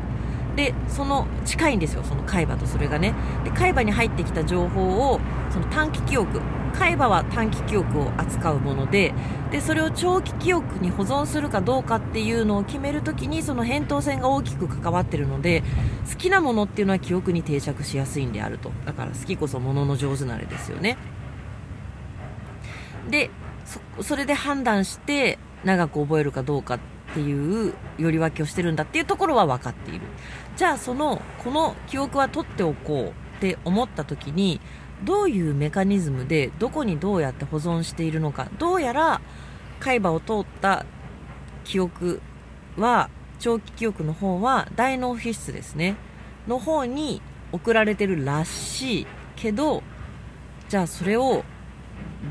[0.56, 3.14] でその近いんですよその海馬とそれがね。
[3.44, 6.42] で海馬に入ってきた情報をその短期記憶
[6.74, 9.14] 海馬は短期記憶を扱うもので
[9.52, 15.64] でそれを長期記憶に保存するかどうかっていうのを決めるときにその扁桃腺が大きく関わってるので
[16.10, 18.72] 好きなものっていうのは記憶に定着しやすいんであると。
[18.86, 20.98] だから好きこそものの上手なれですよね。
[23.10, 23.30] で
[23.66, 26.80] そそれで判断して長く覚えるかどうかっ
[27.14, 30.02] ていうより分けをしてるんだっていうところは分かっている。
[30.56, 34.60] じゃあそのこの記憶は取っておこうって思った時に
[35.04, 39.22] どういうメカニズムでどこにどうやって保存しているのかどうやら
[39.80, 40.86] 海馬を通った
[41.64, 42.22] 記憶
[42.78, 43.10] は
[43.40, 45.96] 長期記憶の方は大脳皮質ですね。
[46.48, 49.84] の方に送られてるらしいけど
[50.70, 51.44] じゃあそれを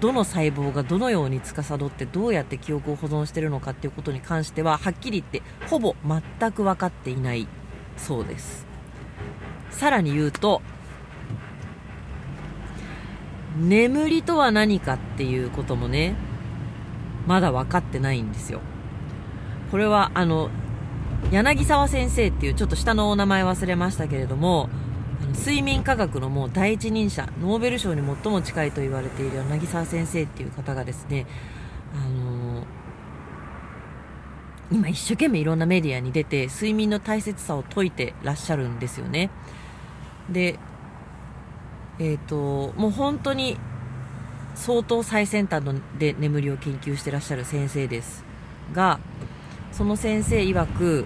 [0.01, 7.47] どの細胞がどのように司ってどうやって記憶を保存してるのかっていうことに関してははっきり言ってほぼ全く分かっていない
[7.97, 8.67] そうです。
[9.71, 10.63] さらに言うと
[13.59, 16.15] 眠りとは何かっていうこともね
[17.27, 18.61] まだ分かってないんですよ。
[19.71, 20.51] これはあの
[21.31, 24.69] 柳沢先生っていうちょっと下のお名前忘れましたけれども
[25.35, 31.27] 睡眠科学のもう第一人者ノーベル賞に最も近いと言われている柳沢先生っていう方がですね、
[31.95, 32.65] あの、
[34.73, 39.31] 今一生懸命いろんなメディアに出て睡眠の大切さを説いてらっしゃるんですよね。
[40.31, 40.59] で
[41.99, 43.59] えっ、ー、ともう本当に
[44.55, 45.63] 相当最先端
[45.99, 48.25] で眠りを研究してらっしゃる先生です。
[48.73, 48.99] が
[49.73, 51.05] その先生曰く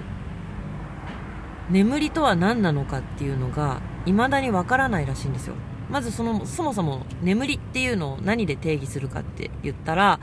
[1.71, 5.55] 眠りとは何なのかっていうのが未だにわからないらしいんですよ。
[5.91, 10.19] まずそのそもそも眠りっていうのを何で定義するかって言ったら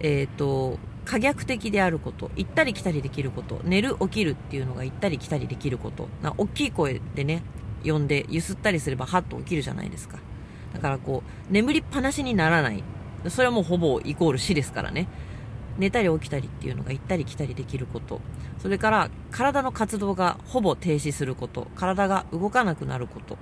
[0.00, 6.08] えっ、ー、と可逆的であること行ったり来たりできること寝る起きるっていうのが行ったり来たりできること。
[6.22, 7.42] な大きい声でね
[7.84, 10.18] 呼んでゆすったりすればハッと起きるじゃないですか。
[10.72, 12.82] だからこう眠りっぱなしにならない。
[13.28, 15.08] それはもうほぼイコール死ですからね。
[15.78, 18.20] 寝たり起きたりっていうのが行ったり来たりできること。
[18.60, 23.38] それから体の活動がほぼ停止すること体が動かなくなること。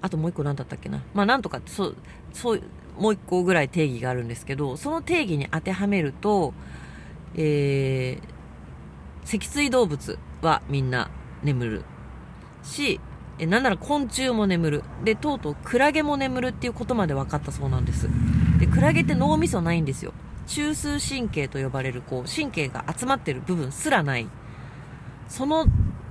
[0.00, 1.02] あともう一個何だったっけな。
[1.12, 1.96] まあなんとかそう
[2.32, 2.62] そう
[2.98, 6.54] もう一個ぐらい定義があるんですけどその定義に当てはめると
[7.34, 11.10] えー、脊椎動物はみんな
[11.42, 11.84] 眠る
[12.62, 13.00] し
[13.38, 14.84] えなんなら昆虫も眠る。
[15.04, 18.08] でとうとうクラゲも眠るっていうことまで分かったそうなんです。
[18.58, 20.12] でクラゲって脳みそないんですよ。
[20.48, 24.28] 中枢神経と呼ばれるこう神経が集まってる部分すらない。
[25.28, 25.66] その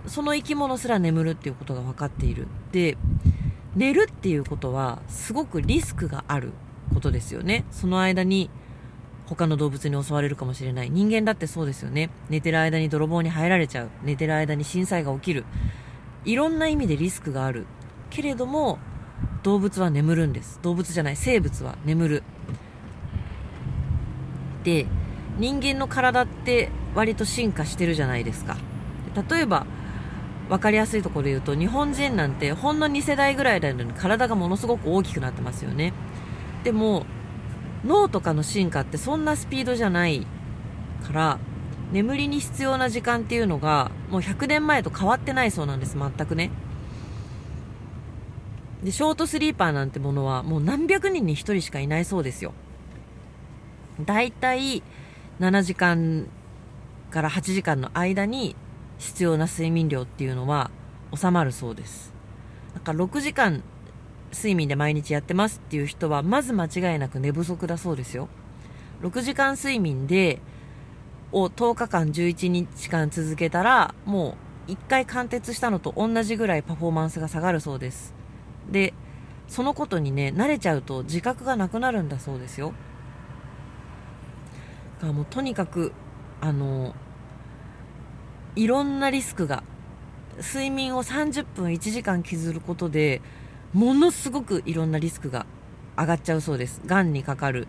[0.06, 2.48] その生き物すら眠るっていうことが分かっている。
[2.72, 2.98] で
[3.76, 6.52] 寝るっていうことはすごくリスクがある
[6.94, 7.66] ことですよね。
[7.72, 8.50] その間に
[9.26, 10.90] 他の動物に襲われるかもしれない。
[10.90, 12.12] 人間だってそうですよね。
[12.30, 13.90] 寝てる間に泥棒に入られちゃう。
[14.04, 15.46] 寝てる間に震災が起きる。
[16.26, 17.66] いろんな意味でリスクがある。
[18.10, 18.78] けれども
[19.44, 20.60] 動物は眠るんです。
[20.62, 21.16] 動物じゃない。
[21.16, 22.24] 生物は眠る。
[24.68, 24.86] で
[25.40, 28.58] 人間の体って割と進化してるじゃないですか。
[29.30, 29.66] 例えば
[30.50, 35.94] 分かりやすいところで言うと日本人なんてほんの2世代ぐらいなのに体がものすごく大きくなってますよね。
[36.66, 37.06] でも
[37.86, 40.28] 脳とかの進化ってそんなスピードじゃない
[41.06, 41.40] から
[41.94, 46.52] 眠りに必要な時間っていうのがもう100年前と変わってないそうなんです全くね。
[48.84, 52.54] でショートスリーパーなんてものはもう何百人に1人しかいないそうですよ。
[54.06, 54.84] だいたい
[55.40, 56.28] 7時間
[57.10, 58.56] から8時間の間に
[58.98, 60.72] 必要な睡眠量っていうのは
[61.16, 62.14] 収まるそうです。
[62.74, 63.64] だから6時間
[64.34, 68.28] 睡眠で毎日やってますっていう人はまず間違いなく寝不足だそうですよ。
[69.02, 70.42] 6時間睡眠で
[71.32, 74.38] を10日間11日間続けたらも
[74.68, 78.14] う1回貫徹したのと同じぐらいパフォーマンスが下がるそうです。
[78.70, 78.94] で
[79.48, 82.74] そのことにね慣れちゃうと自覚がなくなるんだそうですよ。
[85.00, 85.94] からもうとにかく
[86.42, 86.94] あの
[88.56, 89.64] いろんなリスクが
[90.38, 93.22] 睡眠を30分1時間削ることで
[93.74, 95.46] ものすごくいろんなリスクが
[95.98, 96.82] 上がっちゃうそうです。
[96.86, 97.68] がんにかかる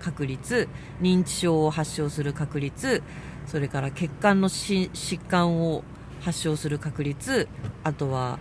[0.00, 0.68] 確率
[1.00, 3.02] 認知症を発症する確率
[3.46, 5.82] それから血管の疾患を
[6.20, 7.48] 発症する確率
[7.84, 8.38] あとは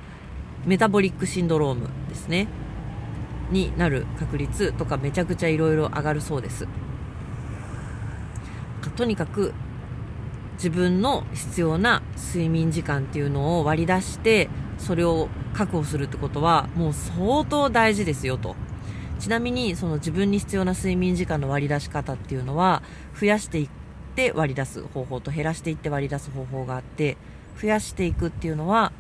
[0.66, 2.48] メタボリックシンドロームですね。
[3.52, 6.68] になる確率とかめちゃくちゃいろいろ上がるそうです。
[8.80, 9.54] とにかく
[10.54, 18.56] 自分の必要な睡眠時間っていうのを割り出してそれを確保するってことはもう相当大事ですよと。
[19.20, 22.82] ちなみにその自分に必要な睡眠時間の割り出し方っていうのは
[23.20, 23.70] 増やしていっ
[24.16, 27.18] て割り出す方法と減らしていって割り出す方法があって
[27.62, 28.94] 増やしていくっていうのは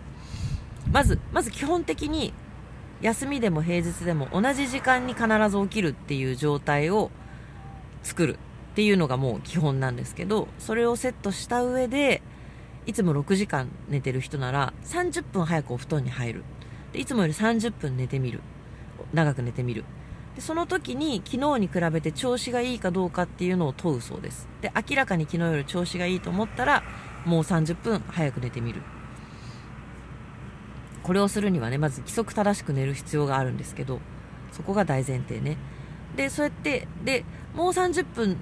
[0.91, 2.33] まずまず基本的に
[3.01, 7.11] 休みでも平日でも同じ時間に必ず起きるっていう状態を
[8.03, 8.39] 作る。
[8.79, 12.21] っていうのがもう基本なんですけどそれをセットした上で
[12.85, 16.43] いつも6時間寝てる人なら30分早くお布団に入る。
[16.93, 18.39] でいつもより30分寝てみる。
[19.11, 19.83] 長く寝てみる。
[20.37, 24.47] でその時に昨日に比べて調子がいいかどうかっていうのを問うそうです。
[24.61, 26.83] で明らかに昨日より調子がいいと思ったら
[27.25, 28.81] もう30分早く寝てみる。
[31.03, 33.99] これをするにはねまず規則正しく寝る必要があるんですけど
[34.53, 35.57] そこが大前提ね。
[36.15, 38.37] でそうやってでもう30分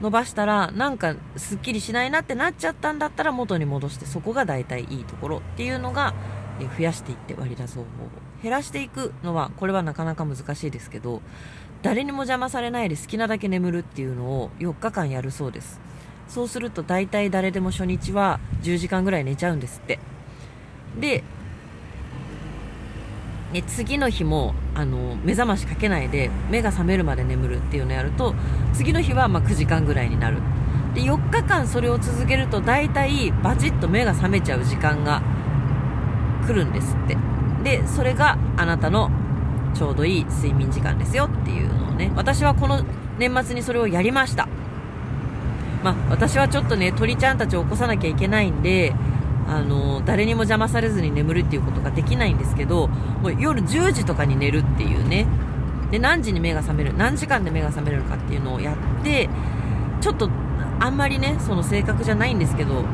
[0.00, 6.14] 伸ばしたらなんかすっきりしないなってなっちゃったんだったら元に戻してそこが大体いいところっていうのが
[6.76, 7.88] 増やしていって割り出す方法。
[8.42, 11.22] 減らしていくのはこれはなかなか難しいですけど
[11.82, 15.80] 誰にも邪魔されないで好きなだけ眠るっていうのを4日間やるそうです。
[16.28, 19.98] そうすると大体誰でも初日は10時間ぐらい寝ちゃうんですって。
[21.00, 21.24] で
[23.52, 28.34] ね、次の日もあの目覚ましかけないで目が覚めるまで眠るっていうのをやると
[28.74, 30.38] 次の日はま9時間ぐらいになる。
[30.94, 35.22] で4日間それを続けると大体バチッと目が覚めちゃう時間が
[36.46, 37.16] 来るんですって。
[37.62, 39.10] でそれがあなたの
[39.74, 42.84] ちょうどいい睡眠時間ですよっていうのをね私はこの
[43.18, 44.46] 年末にそれをやりました。
[45.82, 48.92] まあ私はちょっとね鳥ちゃんたちを起こさなきゃいけないんで
[49.48, 55.26] あの誰にも邪魔されずに眠るっていうことができないんですけどもう夜10時とかに寝るっていうね。
[55.90, 59.30] で何時に目が覚める何時間で目が覚めるのかっていうのをやって
[60.02, 60.28] ちょっと
[60.80, 62.84] あんまりねその性格じゃないんですけど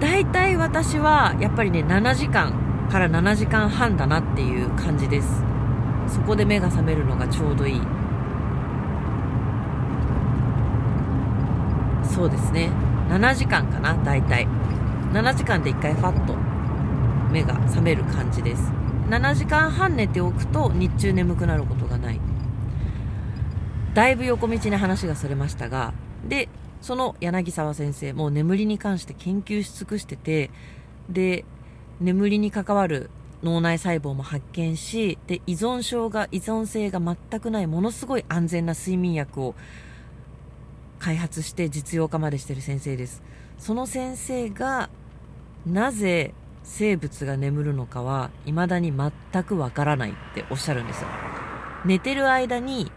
[0.00, 2.52] 大体私はやっぱりね7時間
[2.90, 5.42] から7時間半だなっていう感じです。
[6.08, 7.80] そこで目が覚めるのがちょうどいい。
[12.02, 12.70] そうですね。
[13.08, 14.46] 7時間かな大体。
[15.12, 16.34] 7時間で1回ファッと
[17.32, 18.70] 目が覚める感じです。
[19.08, 22.20] 7時間半寝ておくと日中眠くなることがない。
[23.98, 25.92] だいぶ横道に話がそれましたが
[26.24, 26.48] で
[26.80, 30.50] その柳沢先生も眠りに関して研究し尽くしてて
[31.08, 31.44] で
[32.00, 33.10] 眠りに関わる
[33.42, 39.56] 脳内細胞も発見しで依存症が依存性が全くないものすごい安全な睡眠薬を
[40.98, 43.22] 開発して実用化までしてる先生です。
[43.58, 44.90] その先生が
[45.66, 51.08] なぜ生物が眠るのかは未だに全くわからないっておっしゃるんですよ。
[51.84, 52.92] 寝てる間に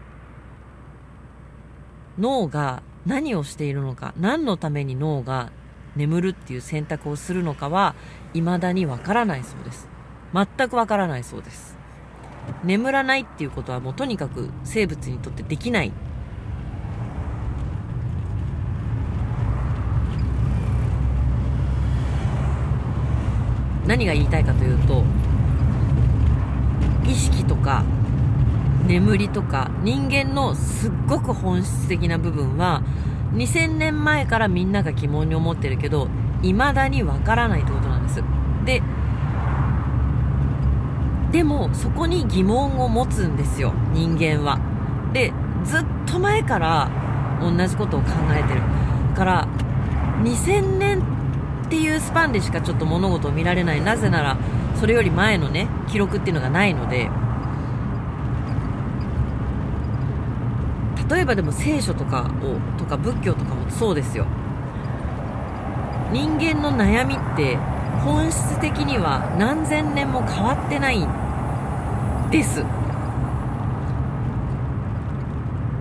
[2.18, 5.50] 脳が何をしているのか何のために脳が
[5.96, 7.94] 眠るっていう選択をするのかは
[8.32, 9.88] 未だにわからないそうです。
[10.34, 11.76] 全くわからないそうです。
[12.64, 15.92] 眠らないっていうことはもうとにかく生物にとってできない。
[23.86, 25.04] 何が言いたいかというと
[27.04, 27.84] 意識とか
[28.86, 32.82] 眠りとか人間のすっごく本質的な部分は
[33.34, 36.08] 2000年前からみんなが疑問に思ってるけど
[36.42, 38.22] 未だにわからないってことなんです。
[38.64, 38.82] で
[41.30, 44.58] でもそこに疑問を持つんですよ人間は。
[45.12, 45.32] で
[45.64, 46.90] ずっと前から
[47.40, 48.60] 同じことを考えてる。
[49.10, 49.48] だから
[50.22, 51.02] 2000年
[51.72, 54.36] っていうスパンでしかちょっと物事を見られないなぜなら
[54.78, 57.08] それより前のね記録っていうのがないので
[61.08, 64.26] 例えばでも聖書とかをとか仏教とかもそうですよ。
[66.12, 67.56] 人間の悩みって
[68.04, 71.08] 本質的には何千年も変わってないん
[72.30, 72.62] です。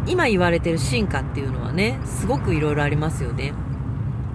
[0.08, 3.54] 今言われてる進化っていうのはねすごくいろいろありますよね。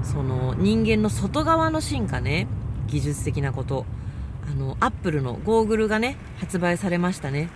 [0.06, 2.46] その人間の外側の進化ね
[2.86, 3.84] 技術的なこと。
[4.48, 7.48] あのアップルのゴーグルがね発売されましたね。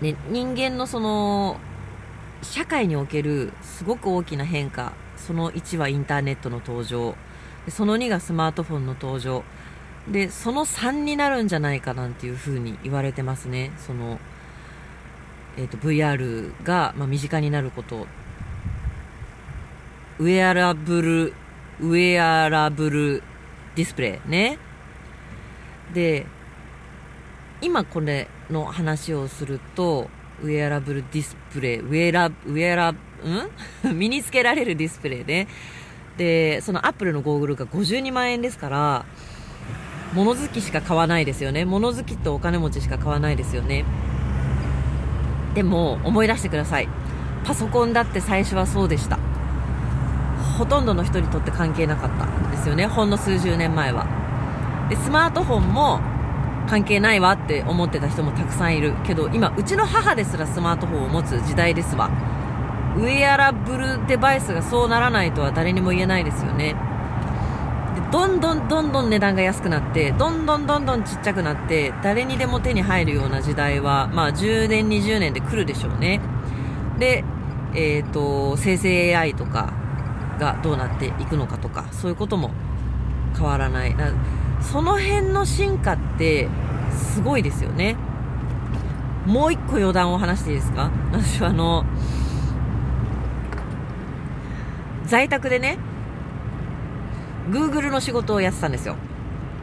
[0.00, 1.56] ね人間のその
[2.42, 4.92] 社会におけるすごく大きな変化。
[5.16, 7.16] その1はインターネットの登場。
[7.68, 9.42] その2がスマートフォンの登場。
[10.10, 13.72] でその3になるんじゃないかなんていうふうに言われてますね。
[13.76, 14.20] その、
[15.56, 18.06] えーと、と VR が、まあ、身近になること。
[20.18, 21.34] ウェアラブル、
[21.80, 23.22] ウェアラブル
[23.76, 24.58] ディスプレイね。
[25.94, 26.26] で、
[27.60, 30.10] 今これの話をすると、
[30.42, 32.96] ウェアラブルディスプレイ、ウェアラ、ウェアラ、ん？
[33.96, 35.46] 身につけられるディスプレイね。
[36.16, 39.04] で、そのアップルのゴーグルが52万円ですから、
[40.14, 41.64] 物好きしか買わないですよね。
[41.64, 43.84] 物好きとお金持ちしか買わないですよね。
[45.54, 46.88] でも、思い出してください。
[47.44, 49.27] パソコンだって最初はそうでした。
[50.58, 52.86] ほとんどの人にとって関係なかったんですよね。
[52.86, 54.06] ほんの数十年前は。
[54.90, 56.00] でスマートフォンも
[56.68, 62.10] 関係ないわって思ってた人もたくさんいるけど今うちの母ですらスマートフォンを持つ時代ですわ。
[62.96, 66.74] ウェアラブルデバイスがそうならないとは誰にも言えないですよね。
[67.94, 76.20] でどんどんどんどん値段が安くなってどんどんどんどんちっちゃくなって誰にでも手に入るような時代はまあ10年20年で来るでしょうね。
[76.98, 77.22] で
[77.74, 79.72] えっ、ー、と生成 AI とか
[80.38, 82.50] がどうなっていくのかとかそういうことも
[83.36, 83.94] 変わらない。
[84.60, 86.48] その辺の進化って
[86.90, 87.96] すごいですよね。
[89.26, 90.90] もう一個余談を話していいですか？
[91.12, 91.84] 私はあの
[95.06, 95.78] 在宅でね
[97.50, 98.96] Google の仕事をやってたんですよ。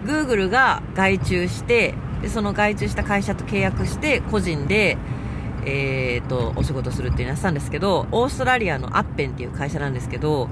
[0.05, 4.97] Google が外注してでその外注した会社と契約して個人で、
[5.66, 10.49] えー、とお仕事するっていうのやったんですけどオーストラリアのアッペンっていう会社なんですけど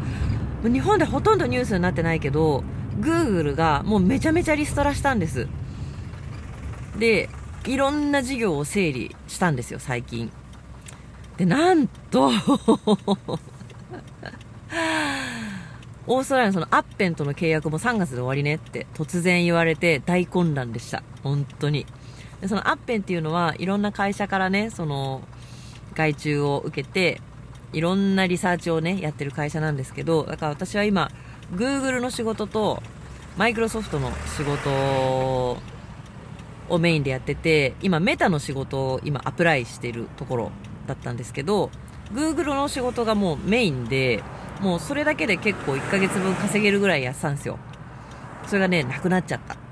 [0.63, 2.63] 日本でほとんどニュースになってないけど
[2.99, 5.47] Google がもうめちゃめちゃリストラしたんです
[6.97, 7.29] で
[7.65, 10.31] いろんな事業を整理したんですよ最近
[11.37, 12.27] でなんと
[16.05, 21.01] オーストラリアのそのアッペンとの契約も3月で終わりねって突然言われて大混乱でした。
[21.23, 21.85] 本当に。
[22.47, 25.21] そのアッペンっていうのはいろんな会社からね、その
[25.93, 27.21] 外注を受けて、
[27.71, 31.09] いろんなリサーチをね、やってる会社なんですけど、だから私は今、
[31.53, 32.81] Google の仕事と、
[33.37, 34.69] マイクロソフトの仕事
[36.69, 40.51] をメインでやってて、今メタの仕事を今アプライしてるところ
[40.85, 41.71] だったんですけど、
[42.13, 44.23] Google の仕事がもうメインで、
[44.61, 47.57] もうそれだけで結構1ヶ月分稼げるぐらいやってたんですよ。
[48.45, 49.62] それがね、なくなっちゃった。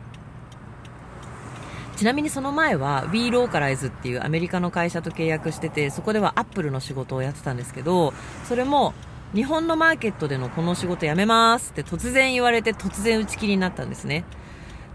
[2.02, 8.12] ちなみにその前は WeLocalize っていうアメリカの会社と契約してて、そこでは Apple の仕事をやってたんですけど、
[8.46, 8.96] それも
[9.36, 14.24] 日本のマーケットでのこの仕事辞めますって突然言われて突然打ち切りになったんですね。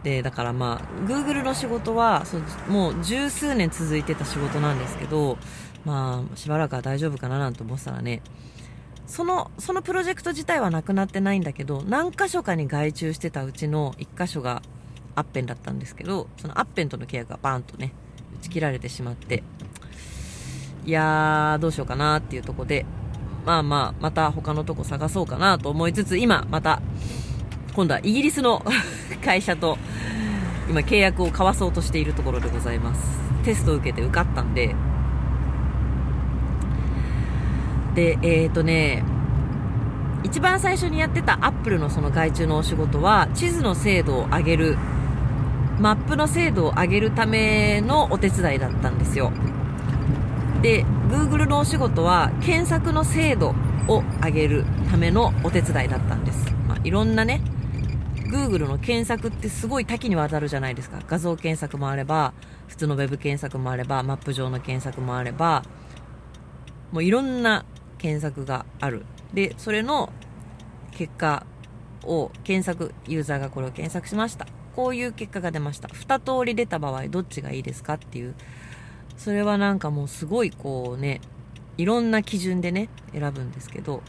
[0.03, 2.39] で、だからまあ、Google の仕事は、そ
[2.69, 5.39] もう十数年続いてた仕事なんですけど、
[5.85, 8.21] まあ、しばらくは大丈夫かななんて思ってたらね、
[9.07, 14.61] その、そのプロジェクト自体はなくなってないんだけど、何箇所かに外注してたうちの1箇所が
[15.17, 17.93] アッペンだったんですけど、そのアッペンとの契約がバーンとね、
[18.41, 19.43] 打ち切られてしまって、
[20.85, 22.87] いやー、どうしようかなっていうとこで、
[23.45, 26.81] まあまあ、また他のとこ探そうかなと思いつつ、今、また、
[27.75, 28.65] 今度はイギリスの
[29.25, 29.79] 会社と、
[30.69, 33.21] 今契約を交わそうとしているところでございます。
[33.45, 34.75] テストを受けて受かったんで、
[37.95, 39.03] で、えっ、ー、とね、
[40.23, 44.77] 一番最初にやってたアップルのその外注のお仕事は、地図の精度を上げる、
[45.79, 49.31] マップの精度を上げるためのお手伝いだったんですよ。
[50.63, 53.55] で、Google のお仕事は、検索の精度
[53.89, 56.51] を上げるためのお手伝いだったんです。
[56.67, 57.43] まあ、いろんなね、
[58.31, 60.99] Google の検索ってすごい多岐にわたるじゃないですか。
[61.07, 62.33] 画像検索もあれば、
[62.69, 65.63] 普通の Web 検索もあれば、マップ上の検索もあれば、
[66.91, 67.65] もういろんな
[67.99, 69.05] 検索がある。
[69.35, 70.11] で、それの
[70.93, 71.45] 結果
[72.03, 74.47] を検索、ユーザーがこれを検索しました。
[74.77, 75.89] こういう結果が出ました。
[75.89, 78.35] 二通り出た場合、どっちがいいですかっていう。
[79.17, 81.23] それはなんかもうすごいこうね、
[81.79, 84.03] いろんな基準でね、選ぶんですけど、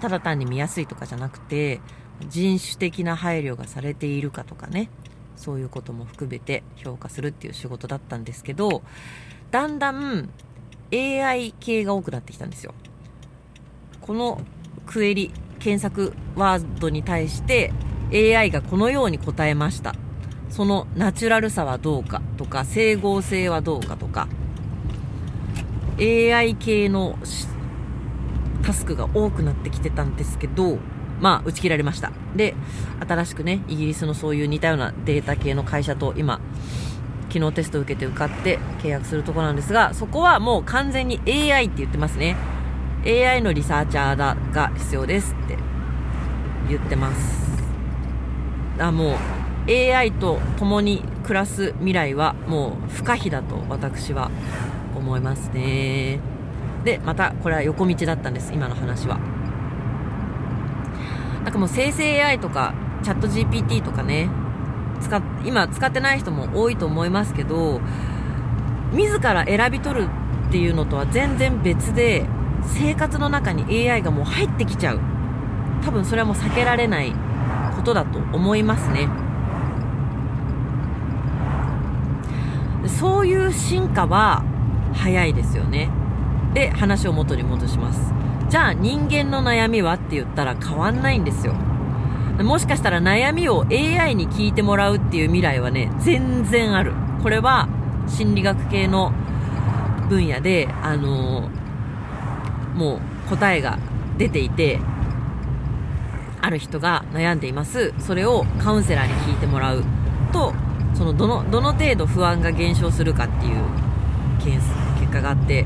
[0.00, 1.82] ただ単に見やすいとかじゃなくて、
[2.28, 4.88] 人種的な配慮がされているかとかね、
[5.36, 8.82] そういうことも含めて評価するっていう仕事だったんですけど、
[9.50, 10.30] だんだん
[10.92, 12.72] AI 系が多くなってきたんですよ。
[14.00, 14.40] この
[14.86, 17.72] クエリ、検索ワードに対して
[18.14, 19.94] AI がこのように答えました。
[20.48, 22.22] そのナチュラルさはどうか？
[22.36, 24.28] とか、整合性はどうかとか、
[25.98, 27.18] AI 系の
[28.62, 30.78] タスクが多くなってきてたんですけど、
[31.20, 32.12] まあ、打ち切られました。
[32.36, 32.54] で、
[33.06, 36.40] 新しくね、イギリスのそういう似たようなデータ系の会社と今、
[37.32, 42.36] 昨日テストを受けて受かって契約するとこなんですが、そこはもう完全に AI って言ってますね。
[43.04, 45.58] AI のリサーチャーだが必要ですって
[46.68, 47.43] 言ってます。
[48.78, 49.16] あ、も
[49.66, 54.30] う AI と共に暮らす未来はもう不可避だと私は
[54.96, 56.20] 思いますね。
[56.84, 59.18] で、またこれは横道だったんです、今の話は。
[61.44, 64.30] なんかもう生成 AI とかチャット GPT とかね、
[65.04, 67.80] 使今使ってない人も多いと思いますけど
[68.92, 70.08] 自ら選び取る
[70.48, 72.26] っていうのとは全然別で
[72.66, 75.00] 生活の中に AI がもう入ってきちゃう
[75.84, 77.12] 多分それはもう避けられない
[77.84, 79.08] ことだと思いますね。
[82.88, 84.42] そういう進化は
[84.94, 85.90] 早いですよね。
[86.54, 88.14] で話を元に戻します。
[88.48, 91.52] じゃあ人間の悩みはって言ったら変わんないんですよ。
[92.42, 96.92] もしかしたら悩みを AI に聞いてもらうっていう未来はね、全然ある。
[97.22, 97.68] これは
[98.08, 99.12] 心理学系の
[100.08, 103.78] 分野で、あのー、もう答えが
[104.16, 104.80] 出ていて、
[106.44, 107.94] ある人が悩んでいます。
[107.98, 109.82] それをカウンセラーに聞いてもらう。
[110.30, 110.52] と、
[110.92, 113.62] そのどの、どの程度不安が減少するかっていう
[114.38, 115.64] 結果があって、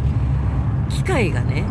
[0.89, 1.65] 機械がね、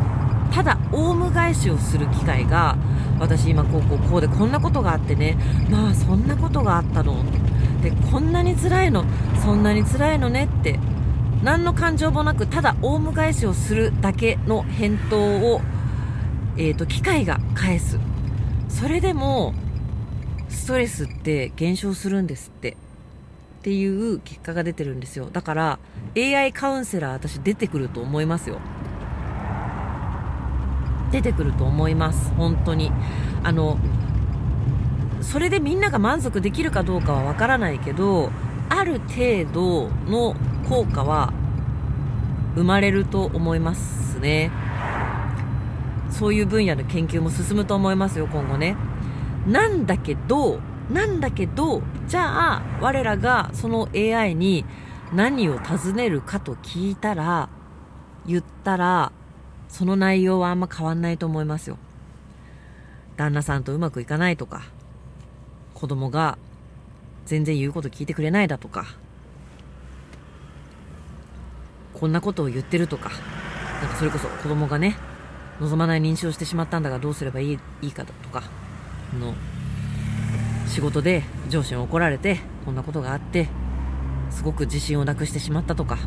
[0.52, 2.78] ただオウム返しをする機会が
[3.20, 5.38] 私今こうこうこうでこんなことがあってね
[5.70, 7.24] まあそんなことがあったの。
[7.82, 9.04] でこんなに辛いの
[9.44, 10.80] そんなに辛いのねって
[11.44, 15.62] 何の感情もなくただオウム返しをするだけの返答を、
[16.58, 18.00] えーと、機械が返す。
[18.70, 19.54] それでも
[20.50, 22.72] ストレスって減少するんですって。
[22.72, 25.30] っていう結果が出てるんですよ。
[25.32, 25.80] だから
[26.16, 28.60] AI カウンセラー私出てくると思いますよ。
[31.12, 32.32] 出てくると思います。
[32.36, 32.92] 本当に。
[33.44, 33.78] あの
[35.22, 38.32] それでみんなが満足できるかどうかはわからないけど
[38.70, 40.36] ある程度の
[40.70, 41.34] 効果は
[42.56, 44.52] 生まれると思いますね。
[46.10, 48.76] そういう分野の研究も進むと思いますよ今後ね。
[49.48, 50.60] なんだけど
[50.92, 54.66] なんだけどじゃあ我らがその AI に
[55.14, 57.50] 何を尋ねるかと聞いたら
[58.26, 59.12] 言ったら
[59.70, 61.78] その内容はあんま変わんないと思いますよ。
[63.16, 64.64] 旦那さんとうまくいかないとか
[65.74, 66.38] 子供が
[67.26, 68.86] 全然言うこと聞いてくれないだとか
[71.94, 73.10] こんなことを言ってるとか
[73.82, 74.98] なんかそれこそ子供がね
[75.60, 78.44] 望まない認知をしてしまったんだがどうすればいいいいかとか
[79.20, 79.34] の
[80.68, 83.50] 仕事で上司に怒られてこんなことがあって
[84.30, 85.98] すごく自信をなくしてしまったとか。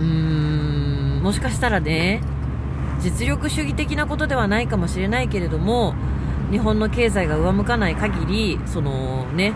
[0.00, 2.20] うーんもしかしたらね
[3.00, 5.94] 実力主義的なことではないかもしれないけれども
[6.50, 9.54] 日本の経済が上向かない限りそのね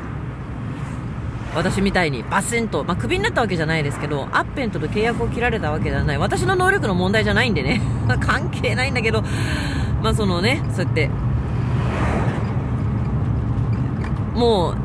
[1.55, 6.19] 私みたいにバスンと、まあ、クビになったわけじゃないですけどアッペントと契約を切られたわけではない。
[6.19, 7.81] 私の能力の問題じゃないんでね。
[8.21, 9.23] 関係ないんだけど。
[10.03, 11.11] まあそのねそうやって。
[14.35, 14.77] もう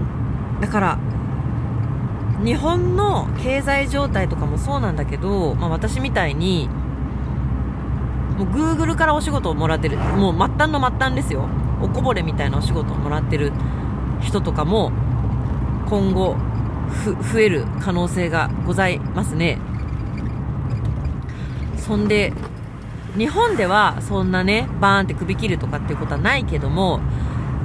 [0.61, 0.97] だから
[2.43, 6.67] 日本の経済状態とかもそうなんだけど、まあ、私みたいに
[8.37, 9.97] もう Google からお仕事をもらってる。
[9.97, 11.47] もう末端の末端ですよ。
[11.81, 13.51] おこぼれみたいなお仕事をもらってる
[14.21, 14.91] 人とかも
[15.89, 16.37] 今後
[17.33, 19.57] 増える可能性がございますね。
[21.77, 22.33] そんで
[23.17, 27.01] 日本ではそんなねバーンって首切るとかっていうことはないけども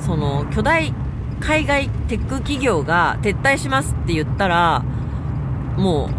[0.00, 0.92] その巨大
[1.40, 4.80] 海外テック企業が撤退しますって言ったら
[5.76, 6.10] も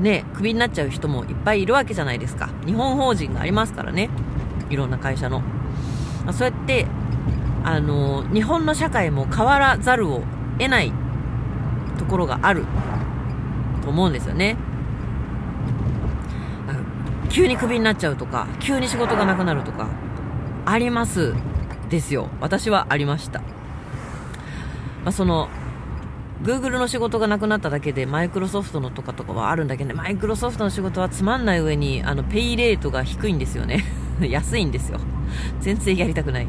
[0.00, 2.48] うねクビになっちゃう人もいっぱいいるわけじゃないですか。
[2.66, 4.08] 日本法人がありますからね。
[4.70, 5.42] いろんな会社の。
[6.32, 6.86] そうやって
[7.64, 10.22] あの日本の社会も変わらざるを
[10.58, 10.92] 得ない
[12.12, 12.64] ころがある
[13.82, 14.56] と思うんですよね。
[17.30, 19.88] 急にクビになっちゃうとか急に仕事がなくなるとか
[20.66, 21.32] あります
[21.88, 22.28] ですよ。
[22.40, 23.46] 私はありました、ま
[25.06, 25.48] あ、その
[26.42, 33.84] Google の仕事がなくなっただけでマイクロソフトのとかとかはあるんだけど、ね、マイクロソフトの仕事はつまんない上にあのペイレートが低いんですよね。
[34.20, 34.98] 安いんですよ。
[35.60, 36.46] 全然やりたくない。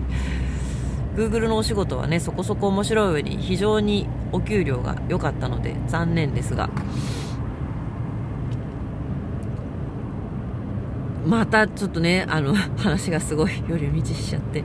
[1.16, 6.70] Google のお仕事はねそこそこ面白い上に非常にお給料が良かったので残念ですが。
[11.26, 14.64] またちょっとねあの話がすごい寄り道しちゃって。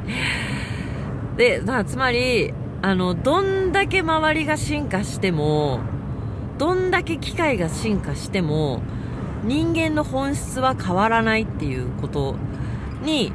[1.36, 5.80] でつまりあのどんだけ周りが進化しても
[6.58, 8.82] どんだけ機械が進化しても
[9.44, 12.34] 人間の本質は変わらないっていうこと
[13.02, 13.32] に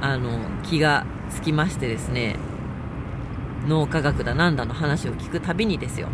[0.00, 2.36] あの気がつきましてですね
[3.66, 6.08] 脳科学だなんだの話を聞くたびにですよ。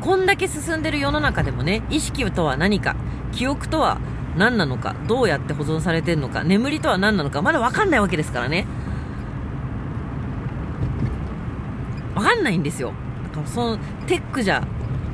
[0.00, 2.94] こんだけ進んでる世の中でもね意識とは何か
[3.32, 3.98] 記憶とは
[4.36, 8.66] 何なのかどうやって保存されてるのか眠りとは何なのかまだ分かんないわけですからね。
[12.14, 12.92] 分かんないんですよ。
[13.24, 14.64] だからそのテックじゃ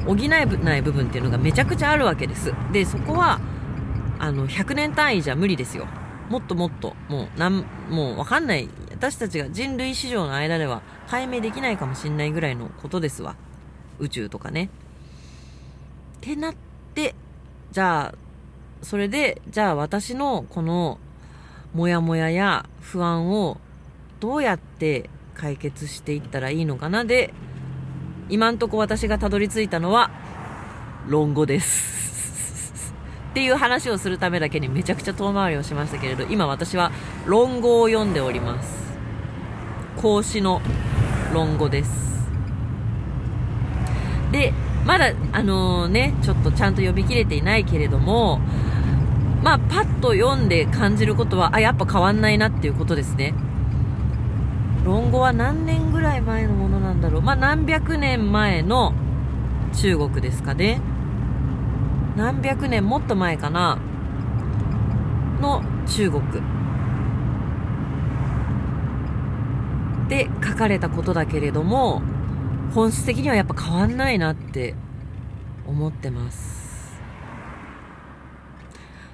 [0.06, 2.52] 補えない部分っていうのがめちゃくちゃあるわけです。
[2.72, 3.40] でそこは
[4.18, 5.86] あの100年単位じゃ無理ですよ。
[6.28, 8.68] もっともっともうなんもう分かんない。
[8.90, 13.36] 私たちが人類史上の間では解明できないかもしれないぐらいのことですわ。
[13.98, 14.70] 宇宙とかね。
[16.18, 16.54] ってなっ
[16.94, 17.14] て
[17.70, 18.14] じゃあ
[18.82, 20.98] それでじゃあ私のこの
[21.74, 23.60] モヤモヤや不安を
[24.18, 27.34] どうやって解決していったらいいのかなで
[28.28, 30.10] 今んとこ私がたどり着いたのは
[31.06, 32.15] 論語です。
[33.36, 36.90] っていう話をするためだけにめちゃくちゃ遠回りをしましたけれど今私は
[37.26, 38.96] 論語を読んでおります。
[39.98, 40.62] 孔子の
[41.34, 42.30] 論語です。
[44.32, 44.54] で
[44.86, 48.40] まだあのー、ねちょっとちゃんと読み切れていないけれども
[49.42, 53.34] まあパッと読んで感じることはあやっぱ変わんないなっていうことですね。
[54.82, 57.20] 論語は何年ぐらい前のものなんだろう。
[57.20, 58.94] まあ何百年前の
[59.74, 60.80] 中国ですかね。
[62.16, 63.78] 何百年もっと前かな？
[65.40, 66.22] の中国。
[70.08, 72.00] で書かれたことだけれども
[72.72, 74.74] 本質的にはやっぱ変わんないなって
[75.66, 77.00] 思ってます。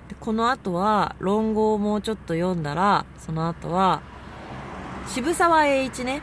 [0.08, 4.02] でこの後は論語をもうちょっと読んだらその後は
[5.08, 6.22] 渋沢栄一ね。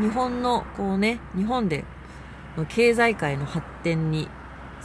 [0.00, 1.84] 日本のこうね日本で
[2.56, 4.28] の経済界の発展に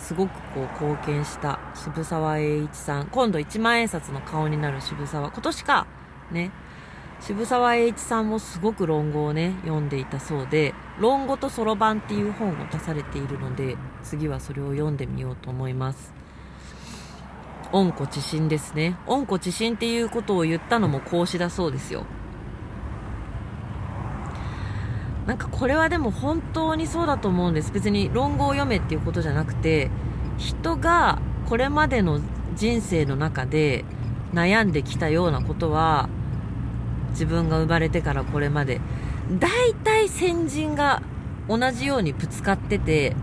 [0.03, 3.07] すごくこう貢献した渋沢栄一さん。
[3.07, 5.31] 今度一万円札の顔になる渋沢。
[5.31, 5.87] 今年か。
[6.29, 6.51] ね。
[7.21, 16.13] 渋沢栄一さんもすごく論語をね読んでいたそうで「論語とそろばん」っていう本を出されているので次はそれを読んでみようと思います。
[17.71, 18.97] 温故知新ですね。
[19.07, 22.03] 温故知新っていうことを言ったのも孔子だそうですよ。
[25.27, 27.71] なんかこれはでも本当にそうだと思うんです。
[27.71, 29.89] 別に論語を読めっていうことじゃなくて
[30.37, 32.19] 人がこれまでの
[32.55, 33.85] 人生の中で
[34.33, 36.09] 悩んできたようなことは
[37.11, 38.81] 自分が生まれてからこれまで。
[39.39, 41.01] 大体先人が
[41.47, 43.15] 同じようにぶつかってて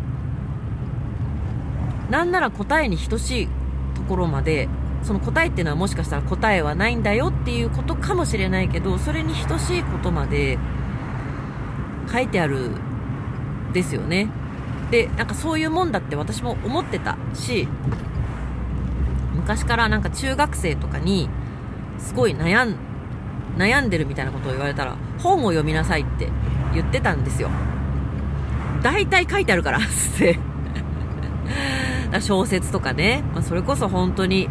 [2.10, 3.48] なんなら答えに等しい
[3.94, 4.68] ところまで
[5.02, 10.58] その答えっていうのはもしかしたら答えはないんだよっていうことかもしれないけどそれに等しいことまで
[12.10, 12.70] 書いてある
[13.72, 14.28] ですよね。
[14.90, 17.68] でなんかそういうもんだって私も思ってたし
[19.34, 21.28] 昔からなんか中学生とかに
[21.98, 22.76] すごい悩ん
[23.56, 26.28] 悩んでるみたいなことを言われたら本を読みなさいって
[26.74, 27.50] 言ってたんですよ。
[28.82, 29.80] 大体書いてあるから っ
[30.18, 30.38] て。
[32.20, 34.48] 小説とかね、まあ、それこそ本当に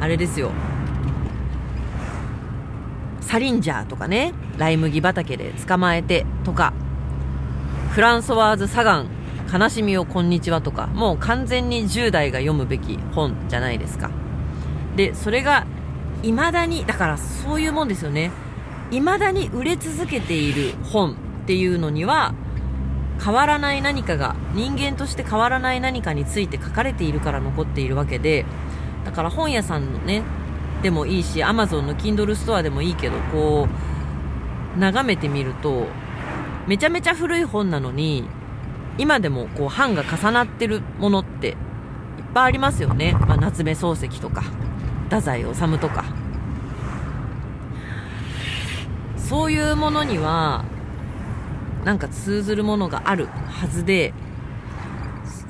[0.00, 0.50] あれですよ。
[3.20, 4.32] サリンジャーとかね。
[4.56, 6.72] ライ麦畑で捕まえてとか。
[7.96, 9.08] フランソワーズ・サガン
[9.50, 14.10] 悲しみをこんにちはとかもう完全に10代が読むべき本じゃないですか。
[14.96, 15.66] でそれが
[16.20, 18.32] 未だにだからそういうもんですよね。
[18.90, 21.14] 未だに売れ続けている本っ
[21.46, 22.34] ていうのには
[23.24, 28.44] 変わらない何かが人間として変わらない何かについて書かれているから残っているわけで
[29.06, 30.22] だから本屋さんのね
[30.82, 33.66] でもいいし Amazon の Kindle ストアでもいいけどこ
[34.76, 35.86] う眺めてみると
[36.66, 38.28] めちゃめちゃ古い本なのに
[38.98, 41.54] 今でもこう版が重なってるものっていっ
[42.34, 44.42] ぱいありますよね、まあ、夏目漱石とか
[45.04, 46.26] 太宰治とか。
[49.26, 50.64] そういうものには
[51.84, 54.14] なんか通ずるものがあるはずで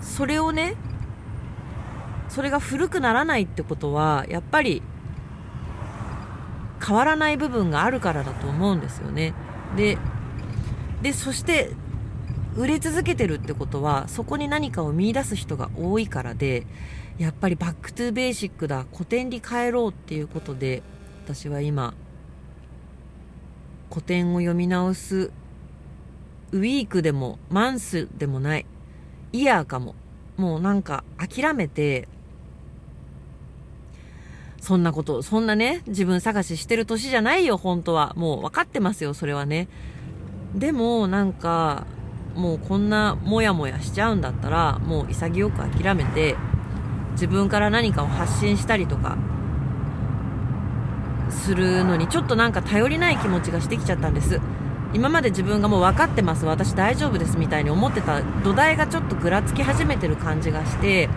[0.01, 0.77] それをね
[2.31, 4.83] それが古くならないってことはやっぱり
[6.83, 9.35] 変わらない部分があるからだと思うんですよね。
[9.77, 9.99] で
[11.07, 11.70] でそして
[12.57, 16.66] 売れ続けてるってことはそこに何かを見いだす人が多いからで
[17.16, 20.82] やっぱり back to basic だ古典に帰ろうっていうことで
[21.24, 21.94] 私は今
[23.88, 25.30] 古典を読み直す
[26.50, 28.66] ウィークでもマンスでもない
[29.32, 29.94] イヤーかも
[30.36, 32.09] もうなんか諦めて
[34.61, 38.12] そんなことそんなね自分探ししてる年じゃないよ本当は。
[38.16, 39.68] もう分かってますよそれはね。
[40.57, 41.86] でもなんか
[42.34, 46.36] もうこんなモヤモヤしちゃうんだったらもう潔く諦めて
[47.12, 49.16] 自分から何かを発信したりとか
[51.30, 54.40] するのにちょっとなんか頼りない気持ちがしてきちゃったんです。
[54.94, 61.09] 今まで自分がもう分かってます私大丈夫ですみたいに思ってた土台がちょっとぐらつき始めてる感じがして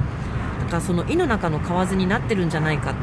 [0.60, 2.94] だからその胃の中の蛙になってるんじゃないか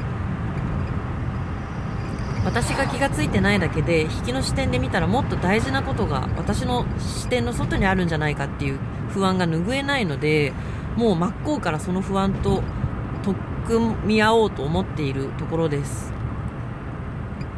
[2.47, 8.79] 私が気が付いてないだけで引きの視点で見たらもっと大事なことが私の視点の外にあるんじゃないかっていう
[9.11, 10.55] 不安が拭えないので
[10.97, 12.63] もう真っ向からその不安と
[13.23, 16.13] 取っ組み合おうと思っているところです。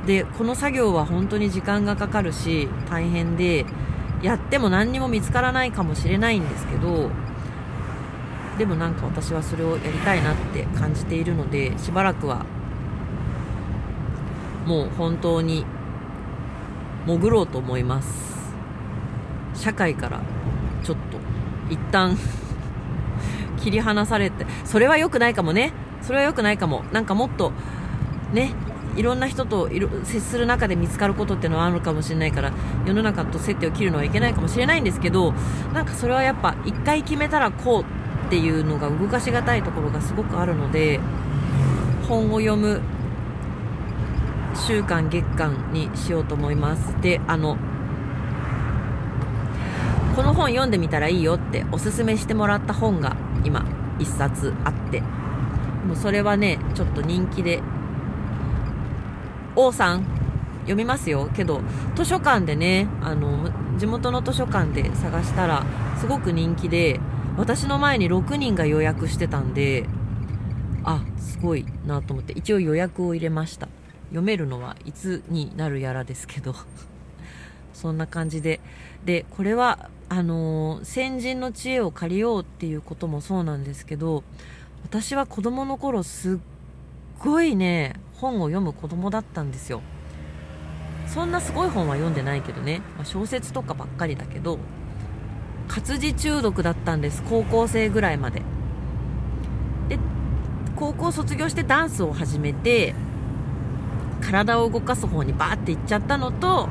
[0.07, 3.67] でこの作業は本当に時間がかかるし大変で
[4.23, 7.11] やっても何にも見つからないかもしれないんですけど
[8.57, 12.47] でもなんか私はそれをやりたいなって感じているのでしばらくは
[14.69, 15.65] もう本当に
[17.07, 18.53] 潜ろうと思います。
[19.55, 20.21] 社会から
[20.85, 21.17] ちょっと
[21.73, 22.19] 一旦
[23.57, 25.73] 切り離されてそれは良くないかもね。
[26.03, 26.85] それは良くないかも。
[26.93, 27.53] なんかもっと
[28.35, 28.53] ね
[28.95, 29.71] いろんな人と
[30.05, 32.53] 接する中で見つかることっていうのはあるかもしれないから
[32.85, 35.33] 世の中と接点を切るのはいけないかもしれないんですけど
[35.73, 41.01] なんかそれはやっぱ一回決めたらこうっていうのが動かしがたいところがすごくあるので
[42.09, 42.81] 本を読む
[44.67, 47.01] 週間月間にしようと思います。
[47.01, 47.57] であの
[50.17, 53.65] この本読んでみたらいいよっておすすめしてもらった本が今
[53.99, 55.03] 1冊あって。
[55.87, 57.61] もうそれはねちょっと人気で。
[59.57, 60.05] 王さん
[60.61, 61.29] 読みますよ。
[61.35, 61.63] けど
[61.97, 65.65] 図書館でねあの地元の図書館で探したら
[65.97, 67.01] すごく人気で
[67.37, 69.87] 私の前に6人が予約してたんで
[70.85, 73.68] あすごいなと思って一応予約を入れました。
[74.09, 76.55] 読めるのはいつになるやらですけど
[77.73, 78.61] そんな感じで。
[79.05, 84.25] でこれはあのー、先人の知恵を借りようっていうこともそうなんですけど
[84.83, 86.39] 私は子供の頃すっ
[87.21, 89.83] ごいね本を読む子供だったんですよ。
[91.07, 94.59] そんなすごい本は読んでないけどね、まあ、小説とかばっかりだけど
[95.67, 98.43] 活字中毒だったんです高校生ぐらいまで。
[99.89, 99.99] で
[100.77, 102.95] 高校卒業してダンスを始めて
[104.21, 106.69] 体を動かす方にバーって行っちゃったのと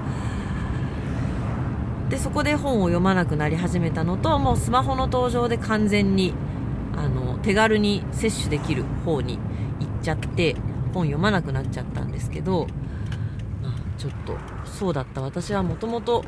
[2.10, 6.34] でそこで本を読まなくなり始めたのともうスマホの登場で完全に
[6.96, 9.38] あの手軽に摂取できる方に
[9.80, 10.56] 行っちゃって
[10.94, 12.68] 本読まなくなっちゃったんですけど、
[13.62, 15.22] まあ、ちょっとそうだった。
[15.22, 16.24] 私はもともと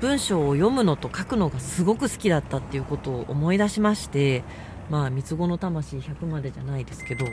[0.00, 4.42] 文章を読むのと書くのがすごく好きだったっていうことを思い出しまして
[4.90, 7.24] まあ三つ子の魂100までじゃないですけど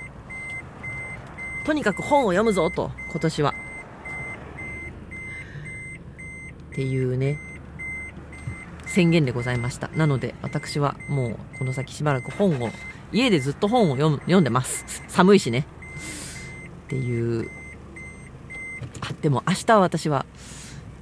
[1.66, 3.54] とにかく本を読むぞと今年は。
[6.72, 7.38] っていうね
[8.86, 9.90] 宣言でございました。
[9.90, 12.70] なので私はもうこの先しばらく本を
[13.12, 15.04] 家でずっと本を読む読んでます。
[15.08, 15.66] 寒いしね。
[16.86, 17.50] っていう
[19.02, 20.26] あでも明日は私は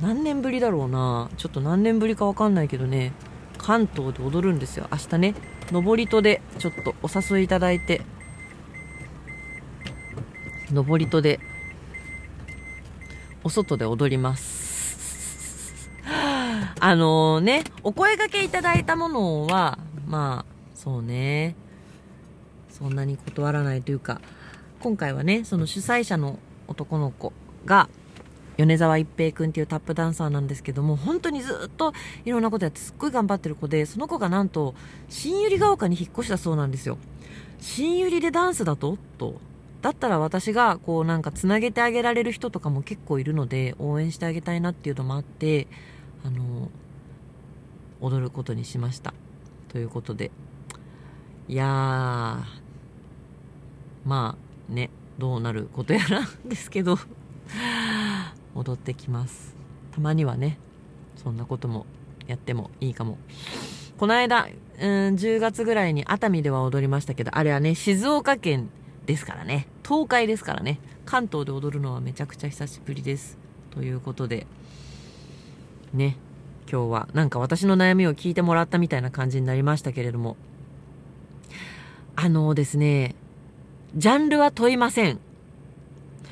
[0.02, 1.30] 何年ぶりだろうな。
[1.38, 3.14] ちょっと何年ぶりか分かんないけどね。
[3.58, 4.88] 関東で踊るんですよ。
[4.92, 5.36] 明日ね
[5.72, 8.02] 登戸でちょっとお誘いいただいて
[10.72, 11.40] 登戸で
[13.44, 15.90] お外で踊ります。
[16.80, 21.56] あのねお声がけいただいたものはまあそうね。
[22.70, 24.22] そんなに断らないというか
[24.82, 26.38] 今回はねその主催者の
[26.68, 27.34] 男の子
[27.66, 27.90] が
[28.58, 31.94] 米沢一平君っていうタップダンサーなんですけども本当にずっと
[32.26, 34.76] いろんなことやってすっごい頑張ってる子でその子がなんと
[35.10, 36.98] 新百合ヶ丘に引っ越したそうなんですよ。
[37.60, 38.98] 新百合でダンスだと？
[39.18, 39.42] と
[39.82, 45.68] だったら私がこうなんかつなげてあげられる人とかも結構いるので応援してあげたいなっていうのもあって
[46.26, 46.70] あの
[48.02, 49.14] 踊ることにしました。
[49.70, 50.32] ということで。
[51.50, 51.68] いやー
[54.06, 54.36] ま
[54.70, 56.98] あねどうなることやらですけど
[58.54, 59.56] 踊ってきます。
[59.94, 60.60] たまにはね
[61.16, 61.86] そんなことも
[62.28, 63.18] やってもいいかも。
[63.98, 64.48] この間、
[64.80, 68.70] うん、10月ぐらいに熱海では踊りましたけどあれはね静岡県
[69.08, 69.68] ですからね。
[69.88, 70.80] 東海ですからね。
[71.06, 73.38] 関東で踊るのはめちゃくちゃ久しぶりです。
[73.72, 74.46] ということで。
[75.94, 76.18] ね。
[76.70, 80.36] 今日はなんか私の悩みを聞いてもらったみたいな感じになりましたけれども。
[82.18, 83.16] あのですね。
[83.96, 85.20] ジャンルは問いません。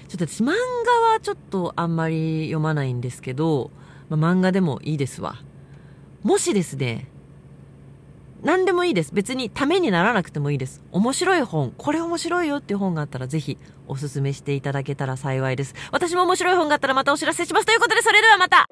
[0.09, 0.51] ちょっと私漫画
[1.13, 3.71] はちょっとあんまり読まないんですけど、
[4.09, 5.37] まあ、漫画でもいいですわ。
[6.23, 7.07] もしですね、
[8.45, 9.11] 何でもいいです。
[9.11, 10.83] 別にためにならなくてもいいです。
[10.91, 15.73] 面白い本、これ面白いよっていう本があったらぜひおすすめしていただけたら幸いです。
[15.91, 17.65] 私も面白い本があったらまたお知らせします。
[17.65, 18.69] ということでそれではまた